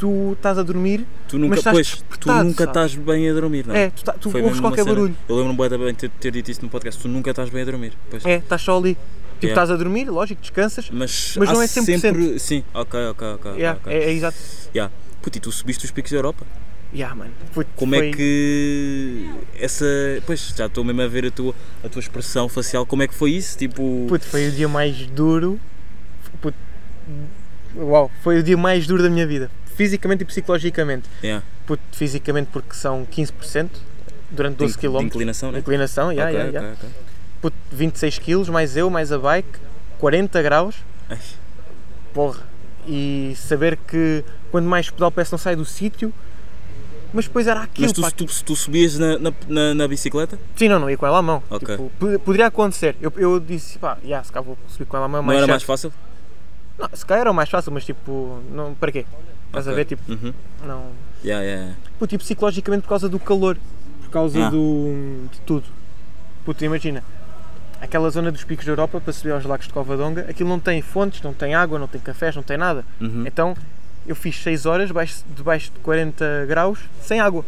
[0.00, 3.66] tu estás a dormir, Tu nunca, Mas estás pois, tu nunca estás bem a dormir,
[3.66, 3.82] não é?
[3.84, 5.14] é, tu, tá- tu ouves qualquer barulho.
[5.28, 7.64] Eu lembro-me bem de ter, ter dito isso no podcast, tu nunca estás bem a
[7.66, 7.92] dormir.
[8.08, 8.24] Pois.
[8.24, 8.94] É, estás só ali.
[8.94, 9.62] Tipo, Yeah.
[9.62, 10.90] estás a dormir, lógico, descansas.
[10.90, 12.00] Mas, Mas não é 100%.
[12.00, 12.38] sempre.
[12.38, 13.50] Sim, ok, ok, ok.
[13.52, 13.92] Yeah, ok.
[13.92, 14.36] é, é exato.
[14.74, 14.92] Yeah.
[15.22, 16.44] Puto, e tu subiste os picos da Europa.
[16.94, 17.30] Yeah, mano.
[17.52, 19.84] Foi, Como foi- é que essa.
[20.26, 22.84] Pois, já estou mesmo a ver a tua, a tua expressão facial.
[22.84, 23.56] Como é que foi isso?
[23.56, 24.06] Tipo.
[24.08, 25.58] Puto, foi o dia mais duro.
[26.42, 26.56] Puto,
[27.76, 29.50] uau, foi o dia mais duro da minha vida.
[29.80, 31.08] Fisicamente e psicologicamente.
[31.24, 31.42] yeah.
[31.66, 33.70] Puto, fisicamente porque são 15%
[34.30, 34.98] durante 12 de, km.
[34.98, 35.58] de inclinação, né?
[35.58, 36.76] Inclinação, yeah, Ok, yeah, yeah.
[36.76, 37.02] ok, ok.
[37.40, 39.58] Puto, 26 kg, mais eu, mais a bike,
[39.98, 40.76] 40 graus.
[41.08, 41.16] Ai.
[42.12, 42.42] Porra.
[42.86, 46.12] E saber que quando mais pedal peço não sai do sítio.
[47.10, 47.86] Mas depois era aquilo.
[47.86, 50.38] Mas tu, pá, tu, tu subias na, na, na, bicicleta?
[50.56, 51.42] Sim, não, não ia com ela à mão.
[51.48, 51.74] Ok.
[51.74, 52.96] Tipo, poderia acontecer.
[53.00, 55.22] Eu, eu disse, pá, yeah, se calhar vou subir com ela à mão.
[55.22, 55.50] Não era certo.
[55.50, 55.90] mais fácil?
[56.78, 59.06] Não, se calhar era o mais fácil, mas tipo, não, para quê?
[59.50, 59.74] Estás a Ok.
[59.76, 59.84] ver?
[59.84, 60.32] Tipo, Uhum.
[60.66, 60.84] não.
[61.24, 61.76] Yeah, yeah, yeah.
[61.98, 63.56] Puto, e psicologicamente por causa do calor,
[64.02, 64.50] por causa Ah.
[64.50, 65.64] do, de tudo.
[66.44, 67.02] Puto, imagina,
[67.80, 70.80] aquela zona dos picos da Europa para subir aos lagos de Covadonga, aquilo não tem
[70.80, 72.84] fontes, não tem água, não tem cafés, não tem nada.
[73.00, 73.24] Uhum.
[73.26, 73.54] Então
[74.06, 77.44] eu fiz 6 horas debaixo, debaixo de 40 graus sem água.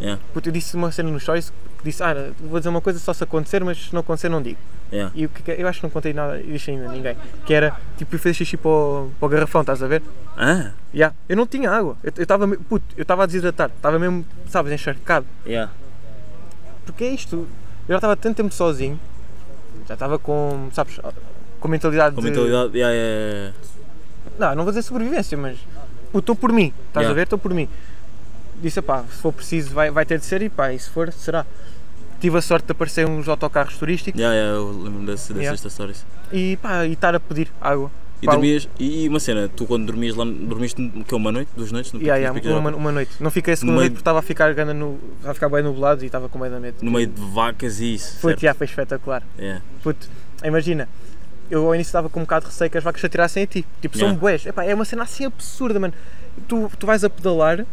[0.00, 0.20] Yeah.
[0.32, 3.12] Puto, eu disse uma cena nos stories que disse, ah, vou dizer uma coisa só
[3.12, 4.58] se acontecer, mas se não acontecer não digo.
[4.94, 5.12] Yeah.
[5.14, 7.16] E o que é- eu acho que não contei nada disto ainda a ninguém.
[7.44, 10.02] Que era, tipo, eu fazer xixi para o, para o garrafão, estás a ver?
[10.36, 11.14] Ah, Yeah.
[11.28, 11.96] Eu não tinha água.
[12.04, 15.26] Eu estava puto, eu estava a desidratar, estava mesmo, sabes, encharcado.
[15.44, 15.72] yeah.
[16.86, 17.48] Porque é isto, eu
[17.88, 19.00] já estava tanto tempo sozinho,
[19.88, 21.00] já estava com, sabes,
[21.58, 22.28] com mentalidade Com de.
[22.28, 22.76] mentalidade.
[22.78, 23.56] Yeah, yeah, yeah.
[24.38, 25.58] Não, não vou dizer sobrevivência, mas
[26.14, 27.10] estou por mim, estás Yeah.
[27.10, 27.22] a ver?
[27.22, 27.68] Estou por mim.
[28.62, 31.12] Disse, pá, se for preciso vai, vai ter de ser e pá, e se for,
[31.12, 31.44] será.
[32.20, 35.68] Tive a sorte de aparecer uns autocarros turísticos Yeah, yeah, eu lembro desse, dessas Yeah.
[35.68, 36.06] histórias.
[36.32, 37.90] e pá, e estar a pedir água.
[38.22, 41.70] E dormias, e uma cena, tu quando dormias lá, dormiste que é uma noite, duas
[41.70, 43.10] noites no, Yeah, yeah, Pico uma, uma noite.
[43.20, 45.34] Não fiquei a segunda No noite meio- porque estava a ficar, gana no, estava a
[45.34, 46.76] ficar bem nublado e estava com medo da medo.
[46.80, 48.18] no meio de vacas e isso.
[48.20, 48.42] Foi, certo?
[48.44, 49.22] yeah, foi espetacular.
[49.38, 49.62] Yeah.
[49.82, 50.08] Puto,
[50.42, 50.88] imagina,
[51.50, 53.46] eu ao início estava com um bocado de receio que as vacas se atirassem a
[53.46, 53.66] ti.
[53.82, 54.20] Tipo, são Yeah.
[54.20, 54.46] bués.
[54.46, 55.92] Epá, é uma cena assim absurda, mano.
[56.48, 57.66] Tu, tu vais a pedalar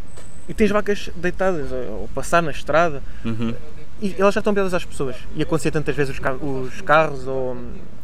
[0.49, 3.54] e tens vacas deitadas ou, ou passar na estrada Uhum.
[4.01, 5.15] E elas já estão pegadas às pessoas.
[5.35, 7.55] E acontecia tantas vezes os, car- os carros ou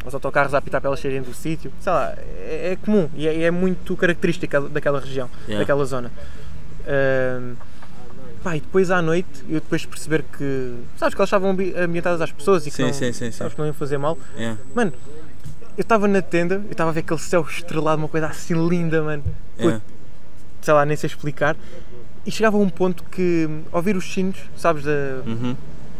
[0.06, 1.72] os autocarros a apitar para elas saírem do sítio.
[1.82, 5.60] Sei lá, é, é comum e é, é muito característica daquela região, Yeah.
[5.64, 6.12] daquela zona.
[6.88, 7.56] Hum,
[8.44, 10.76] pá, e depois à noite, eu depois de perceber que.
[10.98, 13.54] Sabes que elas estavam ambi- ambientadas às pessoas e que, Sim, não, sim, sim, sabes,
[13.54, 14.18] que não iam fazer mal.
[14.38, 14.58] Yeah.
[14.76, 14.94] Mano,
[15.78, 19.02] eu estava na tenda, eu estava a ver aquele céu estrelado, uma coisa assim linda,
[19.02, 19.24] mano.
[19.24, 19.82] Puto, Yeah.
[20.62, 21.56] Sei lá, nem sei explicar.
[22.26, 24.92] E chegava a um ponto que, ao ouvir os sinos, sabes, da.
[25.26, 25.56] Uhum.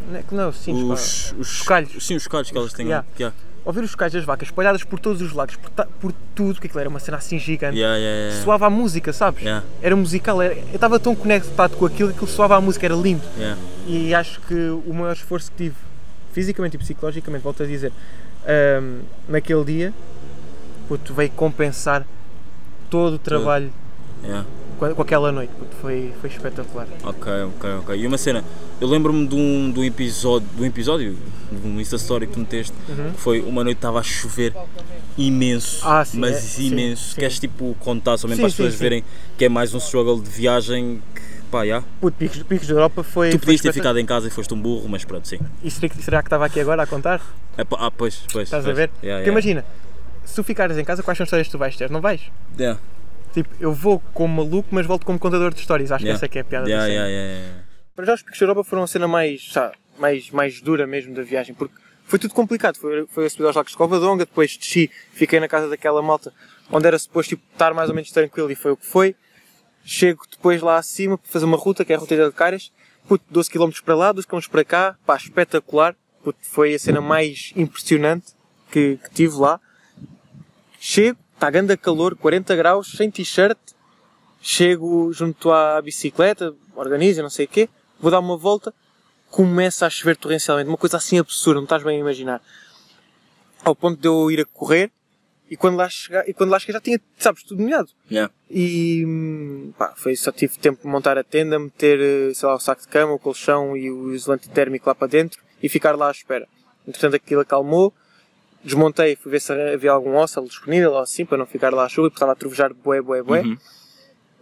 [0.08, 0.94] Não é não é os pá.
[0.94, 2.06] Os, os chocalhos.
[2.06, 2.86] Sim, os chocalhos que elas têm.
[2.88, 3.06] Yeah.
[3.20, 3.36] Yeah.
[3.66, 6.68] Ouvir os chocalhos das vacas espalhadas por todos os lagos, por, ta- por tudo, que
[6.68, 7.78] aquilo era uma cena assim gigante.
[7.78, 8.42] Yeah, yeah.
[8.44, 9.44] Soava a música, sabes?
[9.82, 12.96] Era musical, era- eu estava tão conectado com aquilo que aquilo soava a música, era
[12.96, 13.24] lindo.
[13.86, 14.54] E acho que
[14.86, 15.76] o maior esforço que tive,
[16.32, 17.92] fisicamente e psicologicamente, volto a dizer,
[18.48, 19.94] ahm, naquele dia,
[20.88, 22.06] puto, veio compensar
[22.90, 23.70] todo o trabalho.
[24.78, 25.52] Com, aquela noite.
[25.82, 26.88] Foi, foi espetacular.
[27.04, 27.96] Ok, ok, ok.
[27.96, 28.44] E uma cena,
[28.80, 31.18] eu lembro-me de um, de um episódio, de um episódio,
[31.52, 32.74] de um Insta Story que tu meteste,
[33.16, 34.54] que foi uma noite estava a chover
[35.18, 35.92] imenso, Uhum.
[35.92, 37.10] Ah, sim, mas é, sim, imenso.
[37.14, 37.20] sim.
[37.20, 38.80] Queres tipo contar Sim, para as sim, pessoas sim.
[38.80, 39.04] verem
[39.38, 41.84] que é mais um struggle de viagem que, pá, já.
[42.00, 43.32] Puto, Picos, Picos da Europa foi.
[43.32, 45.40] Tu podias ter ficado em casa e foste um burro, mas pronto, sim.
[45.64, 47.22] E será que, será que estava aqui agora a contar?
[47.58, 48.48] É ah, pois, pois.
[48.48, 48.78] Estás a pois.
[48.78, 48.92] ver?
[49.02, 49.32] Yeah, Porque yeah.
[49.32, 49.66] imagina,
[50.24, 51.90] se tu ficares em casa, quais são as histórias que tu vais ter?
[51.90, 52.22] Não vais?
[52.60, 52.80] Yeah,
[53.34, 55.92] Tipo, eu vou como maluco, mas volto como contador de histórias.
[55.92, 56.14] Acho yeah.
[56.14, 57.06] que essa é que é a piada Yeah, da cena.
[57.06, 57.64] yeah, yeah, yeah.
[57.96, 61.14] Para já os Picos da Europa foram a cena mais, sabe, mais, mais dura mesmo
[61.14, 61.74] da viagem, porque
[62.06, 62.78] foi tudo complicado.
[62.78, 66.32] Foi, foi a subida aos lagos de Covadonga, depois desci, fiquei na casa daquela malta
[66.72, 69.16] onde era suposto tipo, estar mais ou menos tranquilo e foi o que foi.
[69.84, 72.72] Chego depois lá acima para fazer uma ruta, que é a ruta de Caras,
[73.08, 75.96] puto, 12 km para lá, 12 km para cá, pá, espetacular.
[76.24, 78.34] Puto, foi a cena mais impressionante
[78.70, 79.62] que, que tive lá.
[80.80, 83.58] Chego, está grande calor, 40 graus, sem t-shirt,
[84.42, 87.70] chego junto à bicicleta, organizo, não sei o quê,
[88.00, 88.74] vou dar uma volta,
[89.30, 92.42] começa a chover torrencialmente, uma coisa assim absurda, não estás bem a imaginar.
[93.64, 94.92] Ao ponto de eu ir a correr,
[95.50, 97.90] e quando lá chegar, e quando lá cheguei já tinha, sabes, tudo molhado.
[98.10, 98.34] Yeah.
[98.50, 102.82] E pá, foi, só tive tempo de montar a tenda, meter, sei lá, o saco
[102.82, 106.12] de cama, o colchão e o isolante térmico lá para dentro e ficar lá à
[106.12, 106.48] espera.
[106.86, 107.94] Entretanto aquilo acalmou,
[108.64, 111.90] desmontei, fui ver se havia algum óssalo disponível ou assim, para não ficar lá à
[111.90, 113.42] chuva, porque estava a trovejar bué, bué, bué.
[113.42, 113.58] Uhum.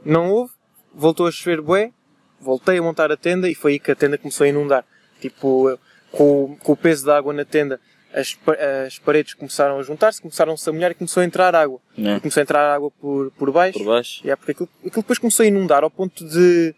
[0.03, 0.53] Não houve,
[0.93, 1.91] voltou a chover bué,
[2.39, 4.85] voltei a montar a tenda e foi aí que a tenda começou a inundar.
[5.19, 5.77] Tipo,
[6.11, 7.79] com, o- com o peso da água na tenda,
[8.13, 8.37] as,
[8.85, 11.79] as paredes começaram a juntar-se, começaram-se a molhar e começou a entrar água.
[11.97, 12.17] Yeah.
[12.17, 13.79] E começou a entrar água por, por baixo.
[13.79, 14.21] Por baixo.
[14.23, 16.73] Yeah, porque aquilo, aquilo depois começou a inundar ao ponto de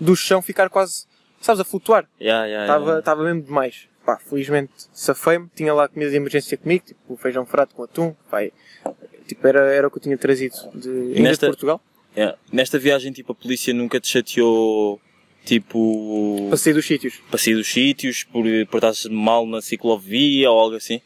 [0.00, 1.06] do chão ficar quase,
[1.40, 2.06] sabes, a flutuar.
[2.20, 2.98] Yeah, yeah, Estava yeah.
[3.00, 3.87] estava mesmo demais.
[4.08, 8.50] Pá, felizmente safei-me, tinha lá comida de emergência comigo, tipo feijão frato com atum, e,
[9.26, 11.78] tipo, era, era o que eu tinha trazido de, ainda nesta- de Portugal,
[12.16, 12.38] Yeah.
[12.50, 14.98] Nesta viagem, tipo, a polícia nunca te chateou,
[15.44, 17.20] tipo, para sair dos sítios.
[17.30, 21.02] para sair dos sítios, por, por estares mal na ciclovia ou algo assim?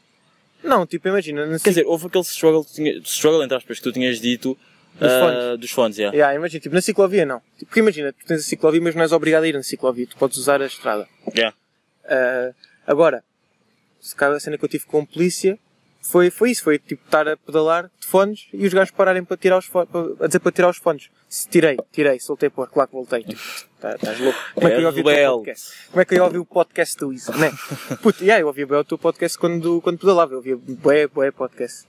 [0.62, 3.92] Não, tipo, imagina, na Quer dizer, houve aquele struggle, tinha- struggle entre aspas, que tu
[3.92, 4.57] tinhas dito
[4.98, 5.59] Dos ah, fones.
[5.61, 6.16] dos fones, yeah.
[6.16, 7.40] Yeah, imagina, tipo, na ciclovia não.
[7.59, 10.07] Tipo, porque imagina, tu tens a ciclovia, mas não és obrigado a ir na ciclovia,
[10.07, 11.07] tu podes usar a estrada.
[11.36, 11.55] Yeah.
[12.09, 12.53] Ah,
[12.86, 13.22] agora,
[14.00, 15.58] se calhar a cena que eu tive com a polícia
[16.02, 19.36] foi, foi isso, foi tipo estar a pedalar de fones e os gajos pararem para
[19.36, 19.88] tirar os fones,
[20.20, 21.08] a dizer para tirar os fones.
[21.28, 23.22] Se tirei, tirei, soltei por, claro que voltei.
[23.22, 23.40] Tipo,
[23.80, 24.38] tá- Estás louco?
[24.54, 25.36] Como é que eu ia ouvir o teu rebelde.
[25.44, 25.72] podcast?
[25.90, 27.52] Como é que eu ia ouvir o podcast do Isa, né?
[28.02, 31.30] Puto, yeah, eu ouvia bem o teu podcast quando, quando pedalava, eu ouvia bué, bué
[31.30, 31.86] podcast.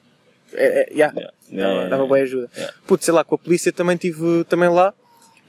[0.53, 1.73] É, é, yeah, Yeah.
[1.77, 2.49] dava, dava boa ajuda.
[2.55, 2.73] Yeah.
[2.85, 4.93] Puto, sei lá, com a polícia também tive também lá.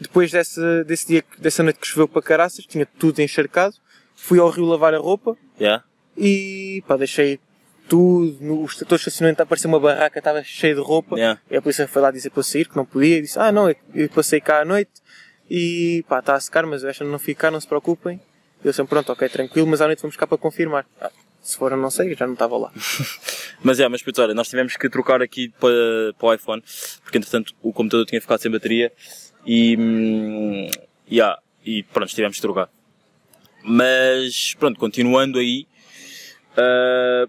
[0.01, 3.75] Depois desse, desse dia, dessa noite que choveu para caraças, tinha tudo encharcado.
[4.15, 5.85] Fui ao rio lavar a roupa Yeah.
[6.17, 7.39] e pá, deixei
[7.89, 11.17] tudo, no estou no estacionamento apareceu uma barraca, estava cheia de roupa.
[11.17, 11.41] Yeah.
[11.51, 13.19] E a polícia foi lá dizer para eu sair, que não podia.
[13.19, 14.91] E disse, ah não, eu passei cá à noite
[15.51, 18.21] e pá, está a secar, mas esta não ficar, não se preocupem.
[18.65, 20.87] Eu sempre, pronto, ok, tranquilo, mas à noite vamos cá para confirmar.
[21.01, 21.11] Ah,
[21.43, 22.73] se for, eu não sei, eu já não estava lá.
[23.63, 25.73] Mas é, mas putz, olha, nós tivemos que trocar aqui para,
[26.19, 26.63] para o iPhone,
[27.03, 28.93] porque entretanto o computador tinha ficado sem bateria
[29.47, 30.69] e, hum,
[31.11, 32.69] yeah, e pronto, tivemos que trocar.
[33.65, 35.67] Mas pronto, continuando aí,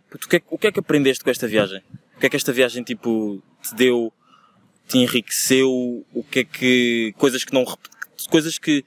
[0.10, 1.82] puto, o, que é, que- o que é que aprendeste com esta viagem?
[2.18, 4.12] O que é que esta viagem tipo te deu,
[4.88, 6.06] te enriqueceu?
[6.14, 7.64] O que é que coisas que não
[8.30, 8.84] coisas que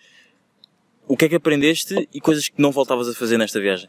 [1.07, 3.89] o que é que aprendeste e coisas que não voltavas a fazer nesta viagem?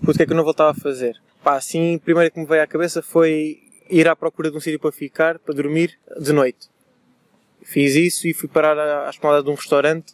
[0.00, 1.20] Puto, o que é que eu não voltava a fazer?
[1.42, 4.78] Pá, assim, primeiro que me veio à cabeça foi ir à procura de um sítio
[4.78, 6.68] para ficar, para dormir, de noite.
[7.62, 10.12] Fiz isso e fui parar à esplanada de um restaurante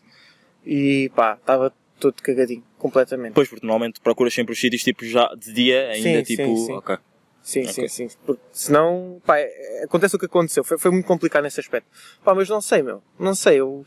[0.65, 3.35] e pá, estava todo cagadinho, completamente.
[3.35, 6.57] Pois, porque normalmente procuras sempre os sítios tipo já de dia ainda Sim, tipo.
[6.57, 6.73] sim, sim.
[6.73, 6.97] Ok.
[7.43, 7.89] Sim, Ok.
[7.89, 8.17] sim, sim.
[8.25, 10.63] Porque senão, pá, é- acontece o que aconteceu.
[10.63, 11.89] Foi, foi muito complicado nesse aspecto.
[12.25, 13.03] Pá, mas não sei, meu.
[13.19, 13.85] Não sei, eu.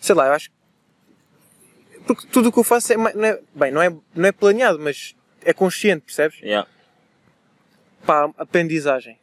[0.00, 0.50] Sei lá, eu acho.
[2.06, 2.96] Porque tudo o que eu faço é.
[2.96, 6.38] Não é bem, não é, não é planeado, mas é consciente, percebes?
[6.42, 6.68] Yeah.
[8.06, 9.18] Pá, aprendizagem.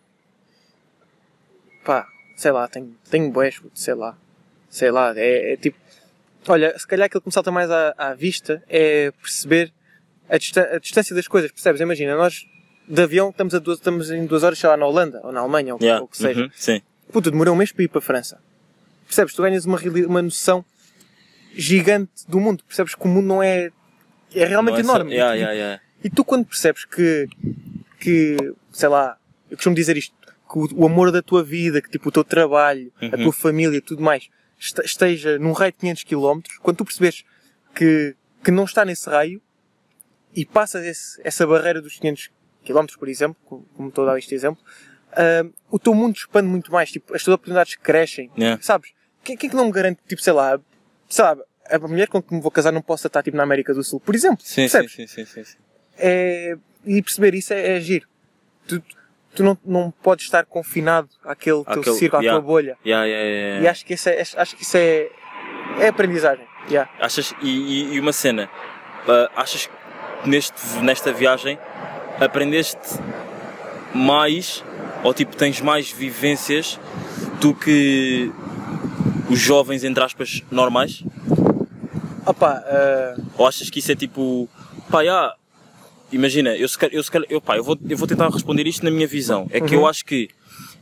[1.83, 4.17] Pá, sei lá, tenho, tenho boés, sei lá.
[4.69, 5.77] Sei lá, é, é tipo.
[6.47, 9.73] Olha, se calhar aquilo que me salta mais à, à vista é perceber
[10.29, 10.35] a,
[10.75, 11.81] a distância das coisas, percebes?
[11.81, 12.45] Imagina, nós
[12.87, 15.39] de avião estamos, a duas, estamos em duas horas, sei lá, na Holanda ou na
[15.39, 16.03] Alemanha ou, Yeah.
[16.03, 16.41] o que seja.
[16.43, 16.81] Uhum, Sim.
[17.11, 18.39] Puta, demorou um mês para ir para a França.
[19.07, 19.33] Percebes?
[19.33, 20.63] Tu ganhas uma, uma noção
[21.53, 22.63] gigante do mundo.
[22.67, 23.71] Percebes que o mundo não é.
[24.33, 25.11] É realmente é só- enorme.
[25.11, 25.81] E- yeah, yeah.
[26.03, 27.27] e tu quando percebes que,
[27.99, 28.37] que,
[28.71, 29.17] sei lá,
[29.49, 30.13] eu costumo dizer isto,
[30.51, 33.23] que o, o amor da tua vida, que tipo o teu trabalho, a Uhum.
[33.23, 34.29] tua família, tudo mais,
[34.59, 37.23] esteja num raio de 500 km, quando tu percebes
[37.73, 39.41] que, que não está nesse raio
[40.35, 42.29] e passas esse- essa barreira dos 500
[42.65, 43.37] km, por exemplo,
[43.75, 44.63] como estou a dar este exemplo,
[45.13, 48.61] ah, o teu mundo expande muito mais, tipo, as tuas oportunidades crescem, Yeah.
[48.61, 48.91] sabes?
[49.23, 50.59] Quem, quem é que não me garante, tipo, sei lá,
[51.09, 51.37] sei lá,
[51.69, 53.99] a mulher com que me vou casar não possa estar tipo na América do Sul,
[53.99, 54.91] por exemplo, Sim, sim, percebes?
[54.93, 55.57] sim, sim, sim, sim.
[55.97, 58.07] é, e perceber isso é, é giro.
[58.67, 58.81] Tu,
[59.35, 62.39] tu não, não podes estar confinado àquele teu Àquele- círculo, à yeah.
[62.41, 62.77] tua bolha.
[62.85, 63.63] Yeah, yeah, yeah, yeah.
[63.63, 65.09] E acho que isso é, acho que isso é,
[65.79, 66.45] é aprendizagem.
[66.69, 66.89] Yeah.
[66.99, 68.49] Achas, e, e- uma cena,
[69.07, 69.67] ah, achas
[70.23, 71.59] que neste, nesta viagem
[72.19, 72.99] aprendeste
[73.93, 74.63] mais,
[75.03, 76.79] ou tipo tens mais vivências
[77.39, 78.31] do que
[79.29, 81.03] os jovens, entre aspas, normais?
[82.25, 84.49] Opa, ah, Ou achas que isso é tipo,
[84.89, 85.35] pá, já,
[86.11, 88.65] imagina, eu se calhar, eu, se calhar- eu, pá, eu, vou, eu vou tentar responder
[88.67, 89.47] isto na minha visão.
[89.51, 89.81] É que Uhum.
[89.81, 90.29] eu acho que,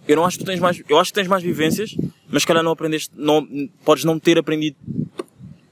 [0.07, 1.95] eu não acho que tu tens mais, eu acho que tens mais vivências,
[2.29, 3.47] mas se calhar não aprendeste, não,
[3.85, 4.75] podes não ter aprendido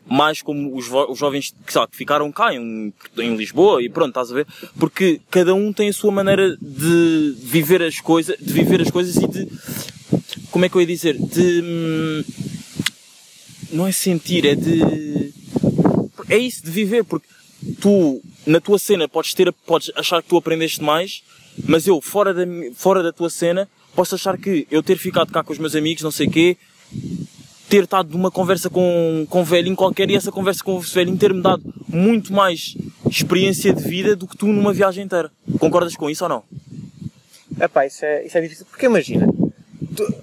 [0.06, 4.10] mais como os, os jovens que, lá, que ficaram cá em, em Lisboa e pronto,
[4.10, 4.48] estás a ver?
[4.78, 9.16] Porque cada um tem a sua maneira de viver as coisas, de viver as coisas
[9.16, 9.48] e de
[10.52, 11.18] como é que eu ia dizer?
[11.18, 11.62] De.
[11.64, 12.24] hum,
[13.72, 15.34] Não é sentir, é de.
[16.28, 17.28] É isso, de viver, porque
[17.80, 21.24] tu, na tua cena, podes ter, podes achar que tu aprendeste mais,
[21.66, 22.44] mas eu, fora da,
[22.76, 26.04] fora da tua cena, posso achar que eu ter ficado cá com os meus amigos,
[26.04, 26.58] não sei o quê,
[27.70, 31.18] ter estado numa conversa com, com um velhinho qualquer e essa conversa com esse velhinho
[31.18, 32.76] ter-me dado muito mais
[33.10, 35.32] experiência de vida do que tu numa viagem inteira.
[35.60, 36.44] Concordas com isso ou não?
[37.60, 38.66] Epá, isso é, isso é difícil.
[38.66, 39.28] Porque imagina,
[39.96, 40.14] tu-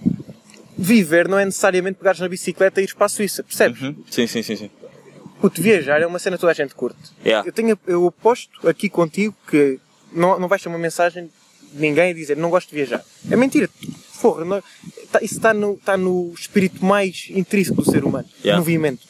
[0.76, 3.80] viver não é necessariamente pegares na bicicleta e ires para a Suíça, percebes?
[3.80, 3.96] Uhum.
[4.10, 4.70] Sim, sim, sim, sim.
[5.40, 6.98] Puto, viajar é uma cena que toda a gente curte.
[7.24, 7.48] Yeah.
[7.48, 9.78] Eu, tenho, eu aposto aqui contigo que
[10.12, 11.30] não, não vais ter uma mensagem
[11.72, 13.04] de ninguém a dizer não gosto de viajar.
[13.30, 13.68] É mentira.
[14.20, 14.62] Porra, não-
[15.12, 18.26] tá- isso está no, está no espírito mais intrínseco do ser humano.
[18.42, 18.58] Yeah.
[18.58, 19.06] Movimento.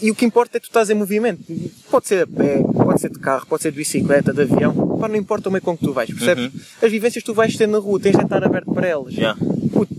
[0.00, 1.44] E o que importa é que tu estás em movimento.
[1.88, 4.98] Pode ser a pé, pode ser de carro, pode ser de bicicleta, de avião.
[4.98, 6.50] Pá, não importa o meio com que tu vais, percebes?
[6.82, 9.14] As vivências que tu vais ter na rua, tens de estar aberto para elas.
[9.14, 9.38] Yeah.
[9.72, 9.94] Puto,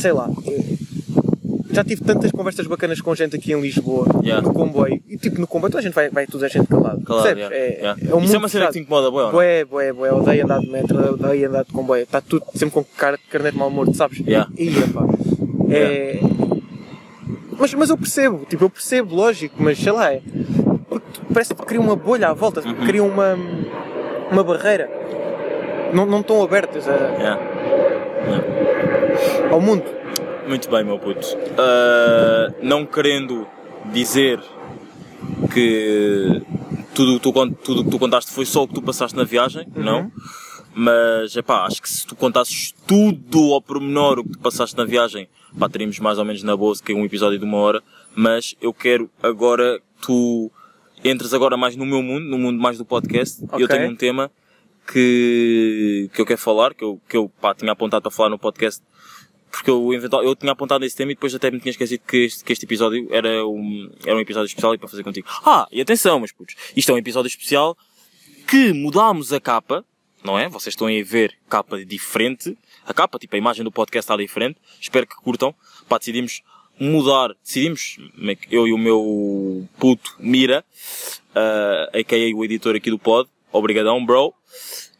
[0.00, 0.28] sei lá.
[1.72, 4.46] Já tive tantas conversas bacanas com gente aqui em Lisboa, Yeah.
[4.46, 5.00] no comboio.
[5.08, 7.00] E tipo, no comboio toda a gente vai, vai toda a gente calado.
[7.04, 7.36] Percebes?
[7.50, 8.00] yeah, É, yeah.
[8.10, 9.30] é um Isso é uma cena que te incomoda, não?
[9.30, 10.12] Bué, bué, bué.
[10.12, 12.02] Odeio andar de metro, odeio andar de comboio.
[12.02, 14.18] Está tudo sempre com cara de carnet mal morto, sabes?
[14.20, 14.50] Yeah.
[14.58, 15.04] E, epá,
[15.70, 16.18] é...
[17.58, 20.22] Mas, mas eu percebo, tipo, eu percebo, lógico, mas sei lá, é...
[21.32, 22.86] Parece que cria uma bolha à volta, Uhum.
[22.86, 23.36] cria uma,
[24.32, 24.90] uma barreira.
[25.92, 27.38] Não, não estão abertas a-
[29.50, 29.84] ao mundo.
[30.50, 31.28] Muito bem, meu puto.
[31.56, 33.46] Ah, não querendo
[33.92, 34.40] dizer
[35.54, 36.42] que
[36.92, 39.22] tudo o que tu, tudo que tu contaste foi só o que tu passaste na
[39.22, 40.10] viagem, não.
[40.74, 44.84] Mas, epá, acho que se tu contasses tudo ao pormenor o que tu passaste na
[44.84, 47.80] viagem, pá, teríamos mais ou menos na boa que um episódio de uma hora.
[48.16, 50.50] Mas eu quero agora que tu
[51.04, 53.44] entres agora mais no meu mundo, no mundo mais do podcast.
[53.44, 53.62] Ok.
[53.62, 54.28] Eu tenho um tema
[54.92, 58.38] que, que eu quero falar, que eu, que eu pá, tinha apontado para falar no
[58.38, 58.82] podcast
[59.50, 62.16] porque eu, eventual, eu tinha apontado esse tema e depois até me tinha esquecido que
[62.24, 65.28] este, que este episódio era um, era um episódio especial e para fazer contigo.
[65.44, 67.76] Ah, e atenção, meus putos, isto é um episódio especial
[68.48, 69.84] que mudámos a capa,
[70.24, 70.48] não é?
[70.48, 74.58] Vocês estão a ver capa diferente, a capa, tipo a imagem do podcast está diferente,
[74.80, 75.54] espero que curtam.
[75.88, 76.42] Pá, decidimos
[76.78, 77.98] mudar, decidimos,
[78.50, 80.64] eu e o meu puto Mira,
[81.30, 82.34] uh, a.k.a.
[82.34, 84.32] o editor aqui do pod, obrigadão bro,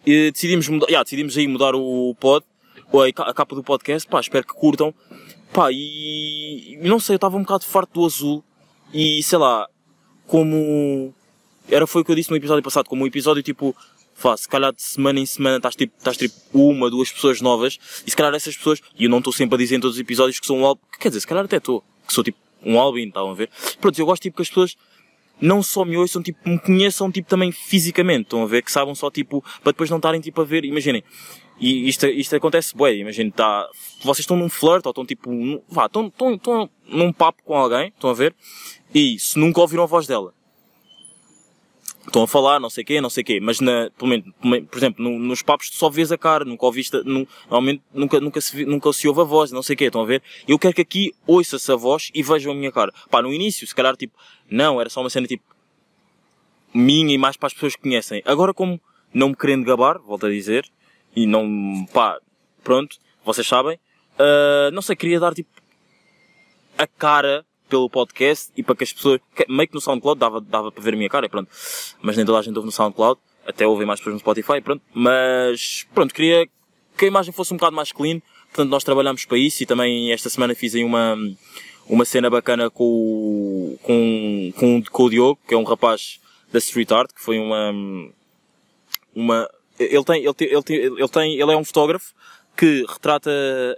[0.05, 2.45] e decidimos mudar, yeah, decidimos aí mudar o pod,
[2.93, 4.95] a ca- a capa do podcast, pá, espero que curtam.
[5.53, 8.45] Pá, e não sei, eu estava um bocado farto do azul
[8.95, 9.67] e sei lá,
[10.27, 11.13] como
[11.69, 13.75] era foi o que eu disse no episódio passado, como um episódio tipo,
[14.21, 17.79] vá, se calhar de semana em semana estás tipo, estás tipo uma, duas pessoas novas
[18.07, 20.01] e se calhar essas pessoas, e eu não estou sempre a dizer em todos os
[20.01, 22.79] episódios que sou um álbum, quer dizer, se calhar até estou, que sou tipo um
[22.79, 23.51] álbum, estavam a ver?
[23.81, 24.77] Pronto, eu gosto tipo que as pessoas
[25.41, 28.63] não só me ouçam, tipo, me conheçam, tipo, também fisicamente, estão a ver?
[28.63, 31.03] Que saibam só, tipo, para depois não estarem, tipo, a ver, imaginem,
[31.61, 33.69] e isto, isto acontece, bué, imaginem, tá,
[34.03, 37.55] vocês estão num flirt, ou estão, tipo, num, vá, estão, estão, estão num papo com
[37.55, 38.35] alguém, estão a ver?
[38.95, 40.33] E se nunca ouviram a voz dela,
[42.07, 44.27] estão a falar, não sei quê, não sei quê, mas na, pelo menos,
[44.69, 48.19] por exemplo, no- nos papos tu só vês a cara, nunca ouviste, nu- normalmente nunca,
[48.21, 50.23] nunca se, nunca se ouve a voz, não sei quê, estão a ver?
[50.49, 52.93] Eu quero que aqui ouça-se a voz e vejam a minha cara.
[53.11, 54.17] Pá, no início, se calhar, tipo,
[54.51, 55.45] não, era só uma cena, tipo,
[56.75, 58.23] minha e mais para as pessoas que conhecem.
[58.25, 58.81] Agora, como
[59.13, 60.65] não me querendo gabar, volto a dizer,
[61.15, 62.19] e não, pá,
[62.63, 63.79] pronto, vocês sabem,
[64.19, 65.49] ah, não sei, queria dar, tipo,
[66.79, 70.73] a cara pelo podcast e para que as pessoas, meio que no SoundCloud dava, dava
[70.73, 71.49] para ver a minha cara, pronto.
[72.03, 74.83] Mas nem toda a gente ouve no SoundCloud, até ouvem mais pessoas no Spotify, pronto.
[74.93, 76.49] Mas, pronto, queria
[76.97, 80.13] que a imagem fosse um bocado mais clean, portanto nós trabalhamos para isso e também
[80.13, 81.17] esta semana fiz aí uma,
[81.89, 86.19] uma cena bacana com, o- com, com, com o Diogo, que é um rapaz
[86.53, 87.73] da Street Art, que foi uma,
[89.15, 89.49] uma,
[89.85, 92.13] ele tem, ele tem, ele tem, ele tem, ele é um fotógrafo
[92.57, 93.31] que retrata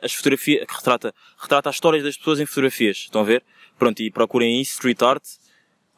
[0.03, 3.43] as fotografias, que retrata, retrata as histórias das pessoas em fotografias, estão a ver?
[3.79, 5.23] Pronto, e procurem isso, Street Art,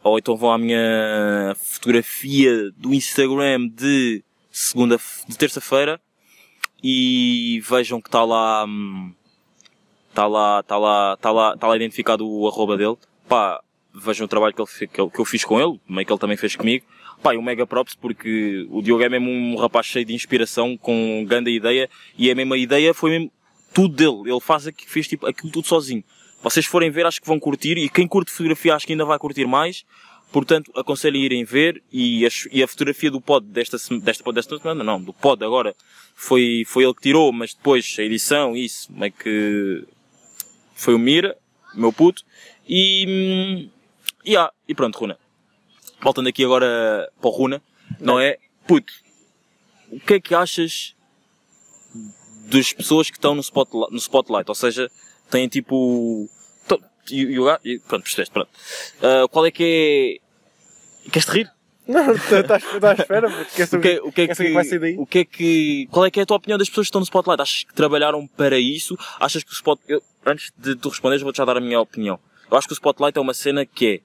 [0.03, 4.99] ou então vão à minha fotografia do Instagram de segunda,
[5.29, 6.01] de terça-feira
[6.83, 9.15] e vejam que está lá, hum,
[10.11, 12.97] está lá, está lá, está lá, está lá identificado o arroba dele.
[13.29, 13.63] Pá,
[13.95, 16.55] vejam o trabalho que, ele, que, eu- fiz com ele, meio que ele também fez
[16.55, 16.85] comigo.
[17.25, 21.25] Pá, um mega props porque o Diogo é mesmo um rapaz cheio de inspiração, com
[21.27, 23.33] grande ideia, e a mesma ideia foi mesmo
[23.73, 24.31] tudo dele.
[24.31, 26.05] Ele faz aqui, fez tipo aquilo tudo sozinho.
[26.43, 29.19] Vocês forem ver, acho que vão curtir, e quem curte fotografia acho que ainda vai
[29.19, 29.87] curtir mais.
[30.31, 34.59] Portanto, aconselho a irem ver, e a, e a fotografia do pod desta, desta, desta
[34.59, 35.75] semana, não, do pod agora,
[36.15, 39.83] foi, foi ele que tirou, mas depois a edição, isso, meio que
[40.75, 41.35] foi o Mira,
[41.75, 42.23] meu puto,
[42.69, 43.71] e, hum,
[44.27, 45.24] e, ah, e pronto, Runa.
[46.05, 47.63] Voltando aqui agora para o Runa,
[47.99, 48.39] não é?
[48.67, 48.93] Puto,
[49.91, 50.95] o que é que achas
[52.47, 54.91] das pessoas que estão no spotlight, no spotlight ou seja,
[55.31, 56.29] têm tipo,
[57.11, 57.23] e,
[57.65, 58.51] e, pronto, percebeste, pronto.
[59.03, 60.21] Ah, qual é que
[61.07, 61.51] é, queres-te rir?
[61.87, 63.51] Não, estás estás à espera, puto.
[63.55, 64.97] Quer O que, o que é quer saber que vai sair que, daí?
[64.99, 67.01] o que é que, qual é que é a tua opinião das pessoas que estão
[67.01, 67.41] no spotlight?
[67.41, 68.97] Achas que trabalharam para isso?
[69.21, 72.19] Achas que o spot, eu, antes de tu responderes, vou-te já dar a minha opinião.
[72.51, 74.01] Eu acho que o spotlight é uma cena que é,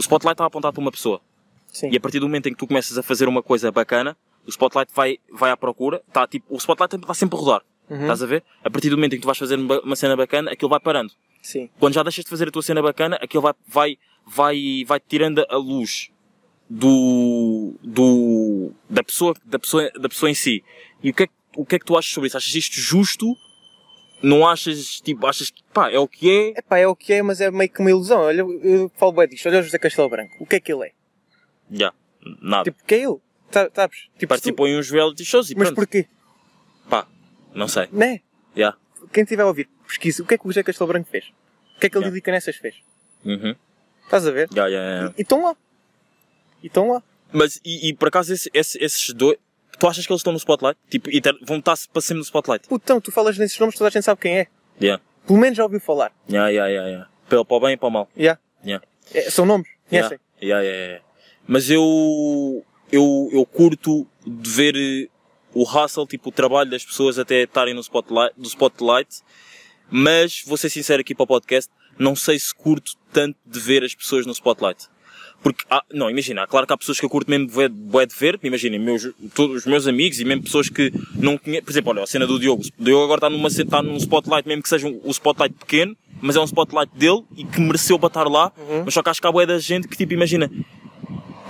[0.00, 1.20] o spotlight está apontado para uma pessoa.
[1.68, 1.90] Sim.
[1.92, 4.50] E a partir do momento em que tu começas a fazer uma coisa bacana, o
[4.50, 7.62] spotlight vai, vai à procura, tá, tipo, o spotlight está sempre a rodar.
[7.88, 8.00] Uhum.
[8.02, 8.42] Estás a ver?
[8.64, 11.12] A partir do momento em que tu vais fazer uma cena bacana, aquilo vai parando.
[11.42, 11.68] Sim.
[11.78, 15.44] Quando já deixas de fazer a tua cena bacana, aquilo vai, vai, vai, vai tirando
[15.48, 16.10] a luz
[16.68, 20.62] do, do, da pessoa, da pessoa, da pessoa em si.
[21.02, 22.36] E o que é, que- o que é que tu achas sobre isso?
[22.36, 23.36] Achas isto justo?
[24.22, 26.58] Não achas, tipo, achas que, pá, é o que é?
[26.58, 28.20] Epá, é o que é, mas é meio que uma ilusão.
[28.20, 29.48] Olha, eu falo bem disto.
[29.48, 30.34] Olha o José Castelo Branco.
[30.40, 30.92] O que é que ele é?
[31.70, 31.92] Já,
[32.42, 32.64] nada.
[32.70, 33.16] Tipo, que é ele?
[33.50, 34.08] Sa- Sabes?
[34.18, 35.76] Tipo, Participou em uns reality shows e tu- Mas pronto.
[35.76, 36.06] porquê?
[36.88, 37.06] Pá,
[37.54, 37.88] não sei.
[37.92, 38.20] Né?
[38.54, 38.74] Já.
[39.12, 40.22] Quem estiver a ouvir, pesquisa.
[40.22, 41.24] O que é que o José Castelo Branco fez?
[41.76, 42.08] O que é que ele Yeah.
[42.10, 42.74] Lili Canessas fez?
[43.24, 43.54] Uhum.
[44.04, 44.48] Estás a ver?
[44.54, 45.14] Já, já, já.
[45.16, 45.56] E estão lá.
[46.62, 47.02] E estão lá.
[47.32, 49.38] Mas, e, e por acaso, esse, esse- esses dois,
[49.80, 50.78] tu achas que eles estão no spotlight?
[50.88, 52.68] Tipo, e ter- vão estar para sempre no spotlight?
[52.68, 54.46] Putão, tu falas nesses nomes, toda a gente sabe quem é.
[54.80, 55.00] Já.
[55.26, 56.12] Pelo menos já ouviu falar.
[56.28, 57.08] Já, já, já, já.
[57.28, 58.08] Pelo para o bem e para o mal.
[58.16, 58.40] Yeah.
[58.64, 58.86] Yeah.
[59.12, 59.68] É, são nomes.
[59.88, 60.18] Conhecem?
[60.42, 61.04] Yeah, yeah, yeah.
[61.46, 65.08] Mas eu, eu, eu curto de ver eh,
[65.54, 69.22] o hustle, tipo o trabalho das pessoas até estarem no spotlight, do spotlight,
[69.90, 73.82] mas vou ser sincero aqui para o podcast, não sei se curto tanto de ver
[73.84, 74.86] as pessoas no spotlight.
[75.42, 78.38] Porque, há, não, imagina, claro que há pessoas que eu curto mesmo bué, de ver,
[78.42, 82.02] imagina, meus, todos os meus amigos e mesmo pessoas que não conhecem, por exemplo, olha,
[82.02, 84.86] a cena do Diogo, o Diogo agora está numa, está num spotlight, mesmo que seja
[84.86, 88.52] um, um spotlight pequeno, mas é um spotlight dele e que mereceu para estar lá,
[88.84, 90.50] mas só que acho que há bué da gente que, tipo, imagina,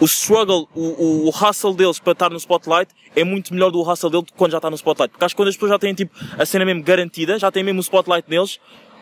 [0.01, 3.83] o struggle, o, o, o hustle deles para estar no spotlight é muito melhor do
[3.83, 5.11] hustle dele do que quando já está no spotlight.
[5.11, 7.63] Porque acho que quando as pessoas já têm tipo a cena mesmo garantida, já têm
[7.63, 8.59] mesmo o spotlight neles,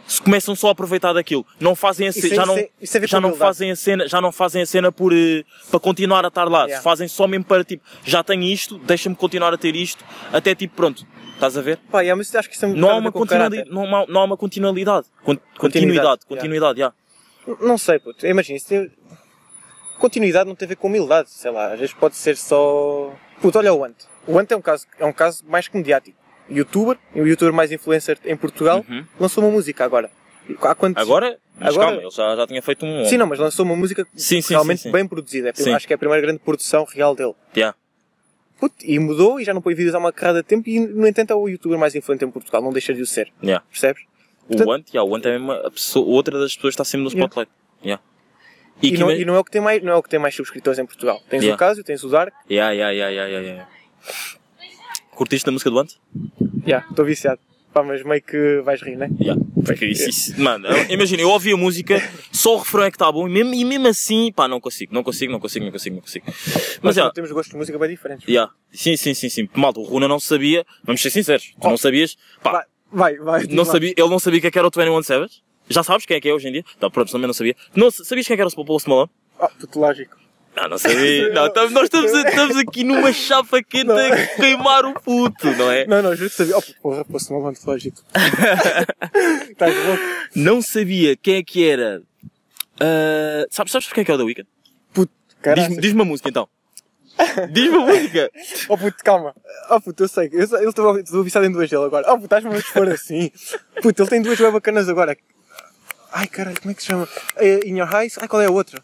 [0.09, 1.47] se começam só a aproveitar daquilo.
[1.61, 4.21] Não fazem a cena, é- já não, é- é já não fazem a cena, já
[4.21, 6.65] não fazem a cena por, eh, para continuar a estar lá.
[6.65, 6.83] Yeah.
[6.83, 10.03] Fazem só mesmo para tipo, já tenho isto, deixa-me continuar a ter isto,
[10.33, 11.07] até tipo pronto.
[11.35, 11.79] Estás a ver?
[11.91, 14.21] Pá, yeah, mas acho que isso tem um Não há uma continuidade, não há, não
[14.23, 15.07] há uma continuidade.
[15.23, 16.97] Con- Continuidade, Continuidade, yeah.
[17.47, 17.57] já.
[17.65, 18.27] Não sei, puto.
[18.27, 18.91] Imagina, isso tem...
[19.99, 21.73] Continuidade não tem a ver com humildade, sei lá.
[21.73, 23.13] Às vezes pode ser só...
[23.41, 23.95] Puto, olha o Ant.
[24.27, 26.18] O Ant é um caso, é um caso mais que mediático.
[26.51, 29.05] Youtuber, o youtuber mais influencer em Portugal, Uhum.
[29.21, 30.11] lançou uma música agora.
[30.63, 30.71] Há.
[31.01, 33.05] Agora, mas Agora- calma, ele já, já tinha feito um.
[33.05, 35.51] Sim, não, mas lançou uma música Sim, sim, realmente sim, bem produzida.
[35.57, 35.73] É.
[35.75, 37.35] Acho que é a primeira grande produção real dele.
[37.55, 37.77] Yeah.
[38.59, 41.07] Puto, e mudou e já não põe vídeos há uma carrada de tempo e, no
[41.07, 42.63] entanto, é o youtuber mais influente em Portugal.
[42.63, 43.31] Não deixa de o ser.
[43.43, 43.65] Yeah.
[43.71, 44.03] Percebes?
[44.49, 47.05] O Ant, yeah, o Ant é mesmo a pessoa, outra das pessoas que está sempre
[47.05, 47.51] no spotlight.
[47.85, 48.03] Yeah.
[48.83, 50.19] E, que não, e não é o que tem mais, não é o que tem
[50.19, 51.21] mais subscritores em Portugal.
[51.29, 52.33] Tens o Casio, tens o Dark.
[52.51, 53.69] Yeah, yeah, yeah, yeah, yeah.
[55.19, 55.95] Curtiste da música do Ant?
[56.67, 57.41] Já, estou viciado.
[57.75, 59.11] Pá, mas meio que vais rir, né?
[59.21, 59.41] Yeah.
[59.65, 62.01] Porque isso, isso, mano, imagina, eu ouvi a música,
[62.33, 64.95] só o refrão é que está bom, e mesmo, e mesmo assim, pá, não consigo,
[64.95, 66.25] não consigo, não consigo, não consigo, não consigo.
[66.27, 68.27] Mas, Mas já, temos gostos de música bem diferentes.
[68.27, 68.51] yeah.
[68.73, 71.71] sim, sim, sim, sim, malta, o Runa não sabia, vamos ser sinceros, tu Oh.
[71.71, 73.47] não sabias, pá, Vai, vai, vai.
[73.55, 75.43] não sabia, ele não sabia o que é que era o 21 Savage?
[75.69, 76.65] Já sabes quem é que é hoje em dia?
[76.81, 77.55] Tá, pronto, também não sabia.
[77.75, 79.11] Não, sabias quem é que era o Post Malone?
[79.39, 80.17] Ah, puto, lógico.
[80.61, 81.33] Não, não sabia.
[81.33, 85.87] Não, estamos- nós estamos, estamos aqui numa chapa quente a queimar o puto, não é?
[85.87, 86.57] Não, não, juro que sabia.
[86.57, 87.99] Oh, porra, posso não muito lógico.
[89.51, 90.03] Estás louco?
[90.35, 92.03] Não sabia quem é que era.
[92.81, 94.49] Ah, sabes, sabes quem é que é o The Weeknd?
[94.93, 95.69] Puto, caralho.
[95.69, 96.49] Diz-me diz uma música então.
[97.51, 98.31] Diz-me uma música.
[98.69, 99.35] Oh puto, calma.
[99.71, 100.29] Oh puto, eu sei.
[100.33, 102.07] Eu eu estou viciado em duas dele agora.
[102.09, 103.31] Oh puto, estás-me a expor assim.
[103.83, 105.17] Puto, ele tem duas bem bacanas agora.
[106.13, 107.09] Ai caralho, como é que se chama?
[107.37, 108.17] Eh, In Your Eyes?
[108.19, 108.83] Ai, qual é a outra?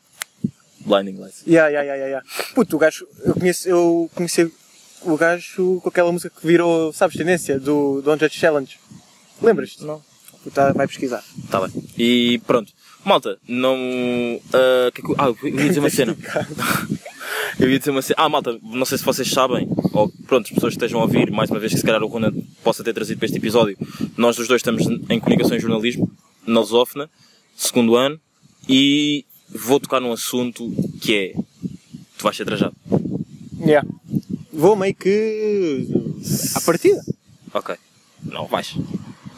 [0.85, 1.43] Blinding Lights.
[1.47, 2.26] Yeah, yeah, yeah, yeah.
[2.55, 4.53] Puto, o gajo, eu conheço, eu conheci
[5.03, 8.78] o gajo com aquela música que virou, sabes, tendência do Don't Judge Challenge.
[9.43, 9.85] Lembras-te?
[9.85, 10.03] Não.
[10.43, 11.22] Puto, tá, vai pesquisar.
[11.51, 11.85] Tá bem.
[11.97, 12.72] E pronto.
[13.05, 13.76] Malta, não.
[14.53, 16.16] ah, que é ah, eu ia dizer uma cena.
[17.59, 18.16] Eu ia dizer uma cena.
[18.18, 21.30] Ah, malta, não sei se vocês sabem, ou pronto, as pessoas que estejam a ouvir,
[21.30, 22.32] mais uma vez que se calhar o Runa
[22.62, 23.76] possa ter trazido para este episódio.
[24.16, 26.11] Nós os dois estamos em comunicação e jornalismo,
[26.47, 27.09] na Lusófona,
[27.57, 28.18] segundo ano,
[28.68, 29.24] e
[29.55, 31.34] vou tocar num assunto que é.
[32.18, 32.74] Tu vais ser trajado.
[33.61, 33.86] Yeah.
[34.52, 35.86] Vou meio que.
[36.55, 37.00] à partida.
[37.52, 37.76] Ok.
[38.24, 38.76] Não, vais.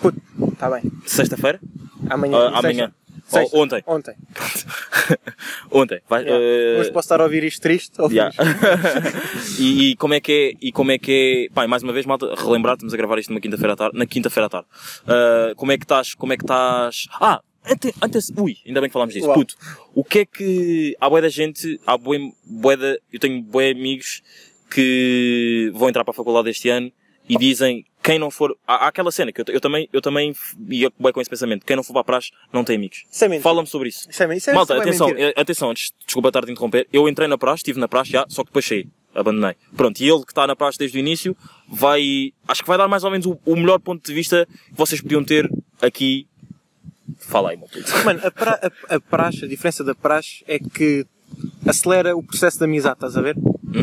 [0.01, 0.21] Puto,
[0.59, 0.83] tá bem.
[1.07, 1.61] Sexta-feira?
[2.09, 2.51] Amanhã.
[2.53, 2.93] Ah, amanhã.
[3.27, 3.57] Sexta.
[3.57, 3.83] Ou ontem.
[3.87, 4.15] Ontem.
[5.71, 6.01] Ontem.
[6.09, 6.45] Vai, Yeah.
[6.45, 8.33] eh, Hoje posso estar a ouvir isto triste ou Yeah.
[8.33, 9.59] feliz.
[9.59, 12.07] e, e como é que é, e como é que é, pá, mais uma vez,
[12.07, 14.69] malta, relembrar, estamos a gravar isto numa quinta-feira à tarde, na quinta-feira à tarde.
[15.07, 17.41] Ah, como é que estás, como é que estás, ah,
[17.71, 19.37] antes, antes, ui, ainda bem que falámos disso, Uau.
[19.37, 19.57] puto,
[19.95, 23.71] o que é que, há bué da gente, há bué, bué da, eu tenho bué
[23.71, 24.23] amigos
[24.71, 26.91] que vão entrar para a faculdade este ano
[27.29, 28.57] e dizem quem não for.
[28.67, 30.33] Há, há aquela cena que eu, eu também, eu também
[30.71, 31.67] ia bem com esse pensamento.
[31.67, 33.05] Quem não for para a praxe não tem amigos.
[33.21, 33.41] É.
[33.41, 34.09] Fala-me sobre isso.
[34.09, 36.87] Isso é, isso é, Malta, isso atenção, eh, atenção, antes, desculpa estar a te interromper.
[36.93, 38.89] Eu entrei na praxe, estive na praxe já, só que depois saí.
[39.13, 39.57] Abandonei.
[39.75, 41.35] Pronto, e ele que está na praxe desde o início
[41.67, 42.33] vai.
[42.47, 45.01] Acho que vai dar mais ou menos o, o melhor ponto de vista que vocês
[45.01, 45.51] podiam ter
[45.81, 46.29] aqui.
[47.19, 47.79] Fala aí, puto.
[48.05, 51.07] Mano, a, pra, a, a praxe, a diferença da praxe é que
[51.67, 53.37] acelera o processo de amizade, estás a ver?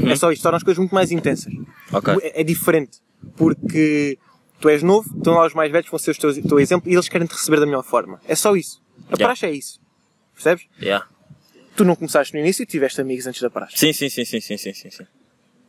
[0.10, 1.54] É só isto, torna as coisas muito mais intensas.
[1.92, 2.14] Ok.
[2.22, 3.00] É, é diferente.
[3.36, 4.18] Porque
[4.60, 6.94] tu és novo, estão lá os mais velhos, vão ser o teu, teu exemplo e
[6.94, 8.20] eles querem te receber da melhor forma.
[8.28, 8.82] É só isso.
[9.10, 9.26] A Yeah.
[9.26, 9.80] praxe é isso.
[10.34, 10.66] Percebes?
[10.82, 11.06] Yeah.
[11.76, 13.78] Tu não começaste no início e tiveste amigos antes da praxe.
[13.78, 15.06] Sim, sim, sim, sim, sim, sim, sim, sim.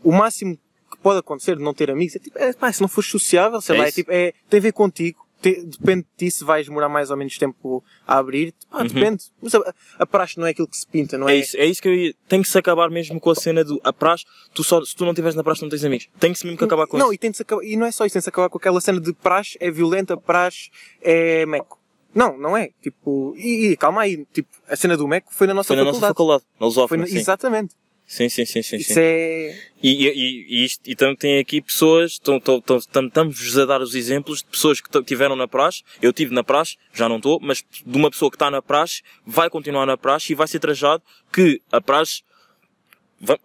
[0.02, 0.56] O máximo
[0.90, 3.60] que pode acontecer de não ter amigos é tipo, é, pá, se não fores sociável,
[3.60, 5.23] sei É lá, é, tipo, é, tem a ver contigo.
[5.44, 8.54] Te- depende de ti se vais demorar mais ou menos tempo a abrir.
[8.72, 9.24] Ah, depende.
[9.42, 11.32] Mas a, a praxe não é aquilo que se pinta, não é?
[11.32, 11.38] Uhum.
[11.38, 12.14] É isso, é isso que eu ia.
[12.26, 13.78] Tem que se acabar mesmo com a cena do.
[13.84, 14.24] A praxe,
[14.54, 16.08] tu só, se tu não estiveres na praxe não tens amigos.
[16.18, 17.14] Tem que se mesmo que acabar com não, isso.
[17.14, 18.98] e, tem acabar, e não é só isso, tem de se acabar com aquela cena
[18.98, 20.70] de praxe é violenta, praxe
[21.02, 21.78] é meco.
[22.14, 22.70] Não, não é.
[22.80, 25.84] Tipo, e, e calma aí, tipo, a cena do meco foi na nossa Foi na
[25.84, 26.42] nossa faculdade.
[26.44, 27.18] faculdade, na Foi lusófona, na- sim.
[27.18, 27.74] Exatamente.
[28.14, 28.78] Sim, sim, sim, sim.
[28.78, 28.94] Sim.
[28.96, 29.58] é.
[29.82, 34.44] E, e, e, isto, e também tem aqui pessoas, estamos-vos a dar os exemplos de
[34.44, 38.08] pessoas que estiveram na praxe, eu estive na praxe, já não estou, mas de uma
[38.10, 41.02] pessoa que está na praxe, vai continuar na praxe e vai ser trajado
[41.32, 42.22] que a praxe,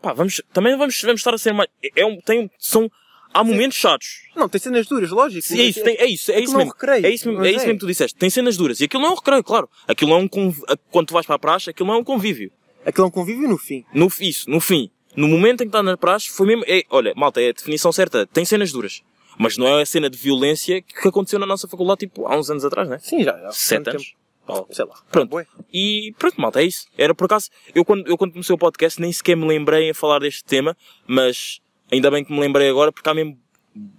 [0.01, 2.89] pá, vamos, também vamos, vamos estar a ser mais, é um, tem, são,
[3.33, 4.21] há momentos chatos.
[4.35, 5.41] Não, tem cenas duras, lógico.
[5.47, 6.71] Sim, é isso, tem- é isso, é Aquilo isso é mesmo.
[6.73, 7.65] recreio, É isso mesmo, é isso é.
[7.65, 8.17] mesmo que tu disseste.
[8.17, 8.79] Tem cenas duras.
[8.79, 9.67] E aquilo não é um recreio, claro.
[9.87, 10.57] Aquilo é um conv...
[10.91, 12.51] quando tu vais para a praxe, aquilo não é um convívio.
[12.85, 13.85] Aquilo é um convívio no fim.
[13.93, 14.89] No, isso, no fim.
[15.15, 16.63] No momento em que está na praxe, foi mesmo.
[16.67, 18.25] É, olha, malta, é a definição certa.
[18.27, 19.01] Tem cenas duras.
[19.37, 22.49] Mas não é a cena de violência que aconteceu na nossa faculdade, tipo, há uns
[22.49, 22.99] anos atrás, né?
[22.99, 23.37] Sim, já.
[23.37, 23.51] já.
[23.51, 24.13] Sete anos.
[24.47, 24.95] Oh, Sei lá.
[25.11, 25.45] Pronto.
[25.71, 26.87] E pronto, malta, é isso.
[26.97, 29.93] Era por acaso, eu quando, eu quando comecei o podcast nem sequer me lembrei em
[29.93, 30.75] falar deste tema,
[31.07, 31.61] mas
[31.91, 33.37] ainda bem que me lembrei agora porque há mesmo,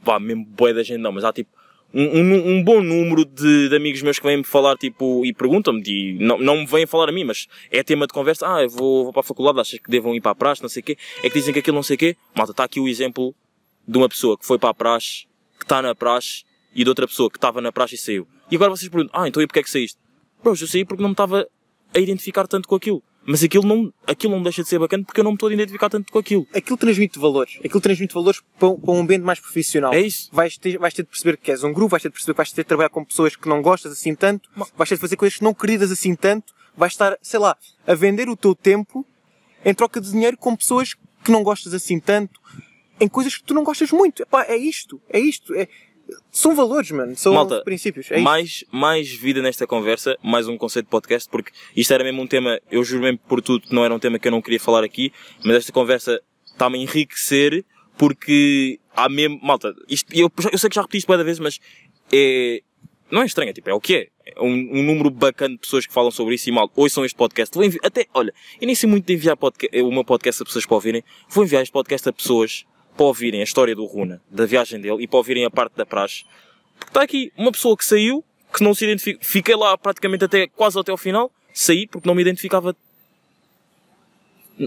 [0.05, 1.51] pá, mesmo boé da gente não, mas há tipo
[1.93, 5.83] um, um, um bom número de, de amigos meus que vêm-me falar tipo e perguntam-me,
[5.87, 8.71] e não, não me vêm falar a mim, mas é tema de conversa, ah, eu
[8.71, 10.85] vou, vou para a faculdade, achas que devam ir para a praxe, não sei o
[10.85, 13.35] quê, é que dizem que aquilo não sei o quê, malta, está aqui o exemplo
[13.87, 15.27] de uma pessoa que foi para a praxe,
[15.59, 18.29] que está na praxe, e de outra pessoa que estava na praxe e saiu.
[18.51, 19.99] E agora vocês perguntam, ah, então e porquê é que saíste?
[20.43, 21.47] Bros, eu saí porque não me estava
[21.95, 23.03] a identificar tanto com aquilo.
[23.31, 25.53] Mas aquilo não, aquilo não deixa de ser bacana porque eu não me estou a
[25.53, 26.49] identificar tanto com aquilo.
[26.53, 27.59] Aquilo transmite valores.
[27.65, 29.95] Aquilo transmite valores para, um- para um ambiente mais profissional.
[29.95, 30.29] É isso.
[30.33, 32.37] Vais ter, vais ter de perceber que és um grupo, vais ter de perceber que
[32.39, 35.15] vais ter de trabalhar com pessoas que não gostas assim tanto, vais ter de fazer
[35.15, 37.57] coisas que não queridas assim tanto, vais estar, sei lá,
[37.87, 39.07] a vender o teu tempo
[39.65, 42.41] em troca de dinheiro com pessoas que não gostas assim tanto,
[42.99, 44.23] em coisas que tu não gostas muito.
[44.25, 45.55] Epá, é isto, é isto.
[45.55, 45.69] É...
[46.31, 47.17] São valores, mano.
[47.17, 48.11] São Malta, princípios.
[48.11, 52.23] É mais, mais vida nesta conversa, mais um conceito de podcast, porque isto era mesmo
[52.23, 54.41] um tema, eu juro mesmo por tudo que não era um tema que eu não
[54.43, 55.13] queria falar aqui,
[55.45, 57.65] mas esta conversa está-me a enriquecer
[57.97, 61.61] porque há mesmo, malta, isto, eu, eu sei que já repeti isto várias vezes, mas
[62.13, 62.63] é,
[63.11, 64.09] não é estranho, é tipo, é o que é.
[64.25, 67.17] É um, um número bacana de pessoas que falam sobre isso e mal, ouçam este
[67.17, 67.55] podcast.
[67.55, 70.47] Vou envi- até, olha, eu nem sei muito de enviar podca- o meu podcast a
[70.47, 71.03] pessoas para ouvirem.
[71.29, 72.65] Vou enviar este podcast a pessoas
[73.01, 75.87] para ouvirem a história do Runa, da viagem dele e para ouvirem a parte da
[75.87, 76.25] praxe.
[76.79, 78.23] Porque está aqui uma pessoa que saiu,
[78.53, 82.15] que não se identifica, fiquei lá praticamente até, quase até ao final, saí porque não
[82.15, 82.77] me identificava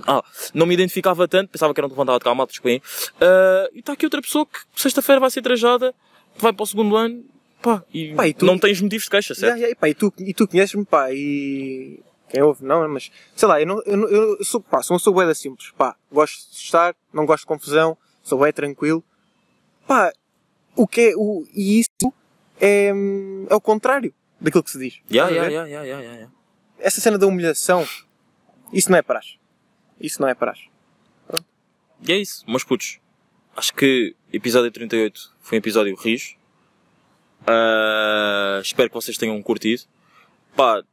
[0.08, 2.82] ah, não me identificava tanto, pensava que era um telefone de calma, desculpem.
[3.22, 5.94] Ah, e está aqui outra pessoa que sexta-feira vai ser trajada,
[6.40, 7.24] vai para o segundo ano,
[7.62, 9.60] pá, e, Pá, e tu- não tens motivos de queixa, certo?
[9.60, 13.12] Ya, ya, e, pá, e tu, e tu conheces-me, pá, e quem ouve, não, mas
[13.36, 14.10] sei lá, eu, não, eu,
[14.40, 17.96] eu sou, pá, sou uma pessoa simples, pá, gosto de estar, não gosto de confusão,
[18.24, 19.04] sou bem tranquilo,
[19.86, 20.12] pá,
[20.76, 22.14] o que é, o, e isso
[22.60, 22.92] é,
[23.50, 25.02] é o contrário daquilo que se diz.
[25.06, 25.18] Ver?
[25.18, 26.30] ya, ya, ya, ya, ya.
[26.80, 27.88] Essa cena da humilhação,
[28.72, 29.38] isso não é praxe.
[30.00, 30.70] Isso não é praxe.
[32.06, 33.00] E é isso, meus putos.
[33.56, 36.36] Acho que episódio 38 foi um episódio rijo.
[37.46, 39.84] Ah, espero que vocês tenham curtido.
[40.56, 40.84] Pá,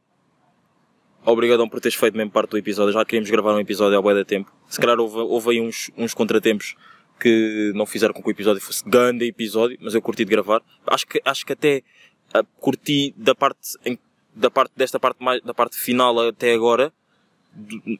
[1.25, 2.93] obrigadão por teres feito mesmo parte do episódio.
[2.93, 4.53] Já queríamos gravar um episódio há bué da tempo.
[4.69, 6.75] Se calhar houve, houve aí uns, uns contratempos
[7.21, 10.61] que não fizeram com que o episódio fosse grande episódio, mas eu curti de gravar.
[10.87, 11.83] Acho que, acho que até
[12.33, 13.99] ah, curti da parte, em-
[14.35, 16.91] da parte, desta parte mais, da parte final até agora,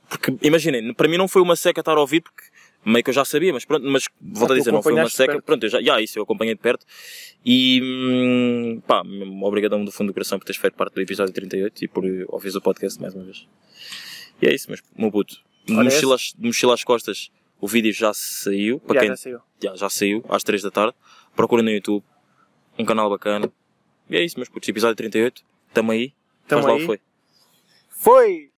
[0.10, 2.44] porque imaginem, para mim não foi uma seca estar a ouvir, porque
[2.86, 5.10] meio que eu já sabia, mas pronto, mas volto a tu dizer, não foi uma
[5.10, 5.46] seca, perto.
[5.46, 6.86] pronto, eu já, já, isso eu acompanhei de perto.
[7.46, 9.04] E, hum, pá,
[9.42, 12.24] obrigadão do fundo do coração por teres feito parte do episódio 38 e por eh,
[12.28, 13.46] ouvires o podcast mais uma vez.
[14.42, 17.30] E é isso, mas, meu puto, mochila, mochila às costas,
[17.62, 19.40] o vídeo já saiu, para Já, quem já saiu.
[19.64, 20.94] já, já saiu, às 3 da tarde.
[21.36, 22.04] Procura no YouTube,
[22.78, 23.50] um canal bacana.
[24.10, 25.42] E é isso, meus putos, episódio 38,
[25.74, 26.14] tamo aí,
[26.48, 26.80] Tamo lá o aí.
[26.82, 27.00] que foi.
[27.90, 28.52] Foi!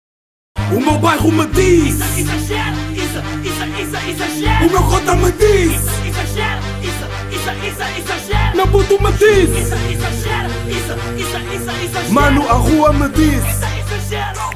[0.75, 4.67] O meu bairro me diz, Exagero, isso, isso, isso, exagero.
[4.67, 5.73] o meu cota me diz.
[6.07, 8.55] Exagero, isso, isso, isso, isso exagera.
[8.57, 12.11] Não puto me disse Isso exagera, isso, isso, isso exagera.
[12.13, 14.52] Mano, a rua me disse Isso exagera.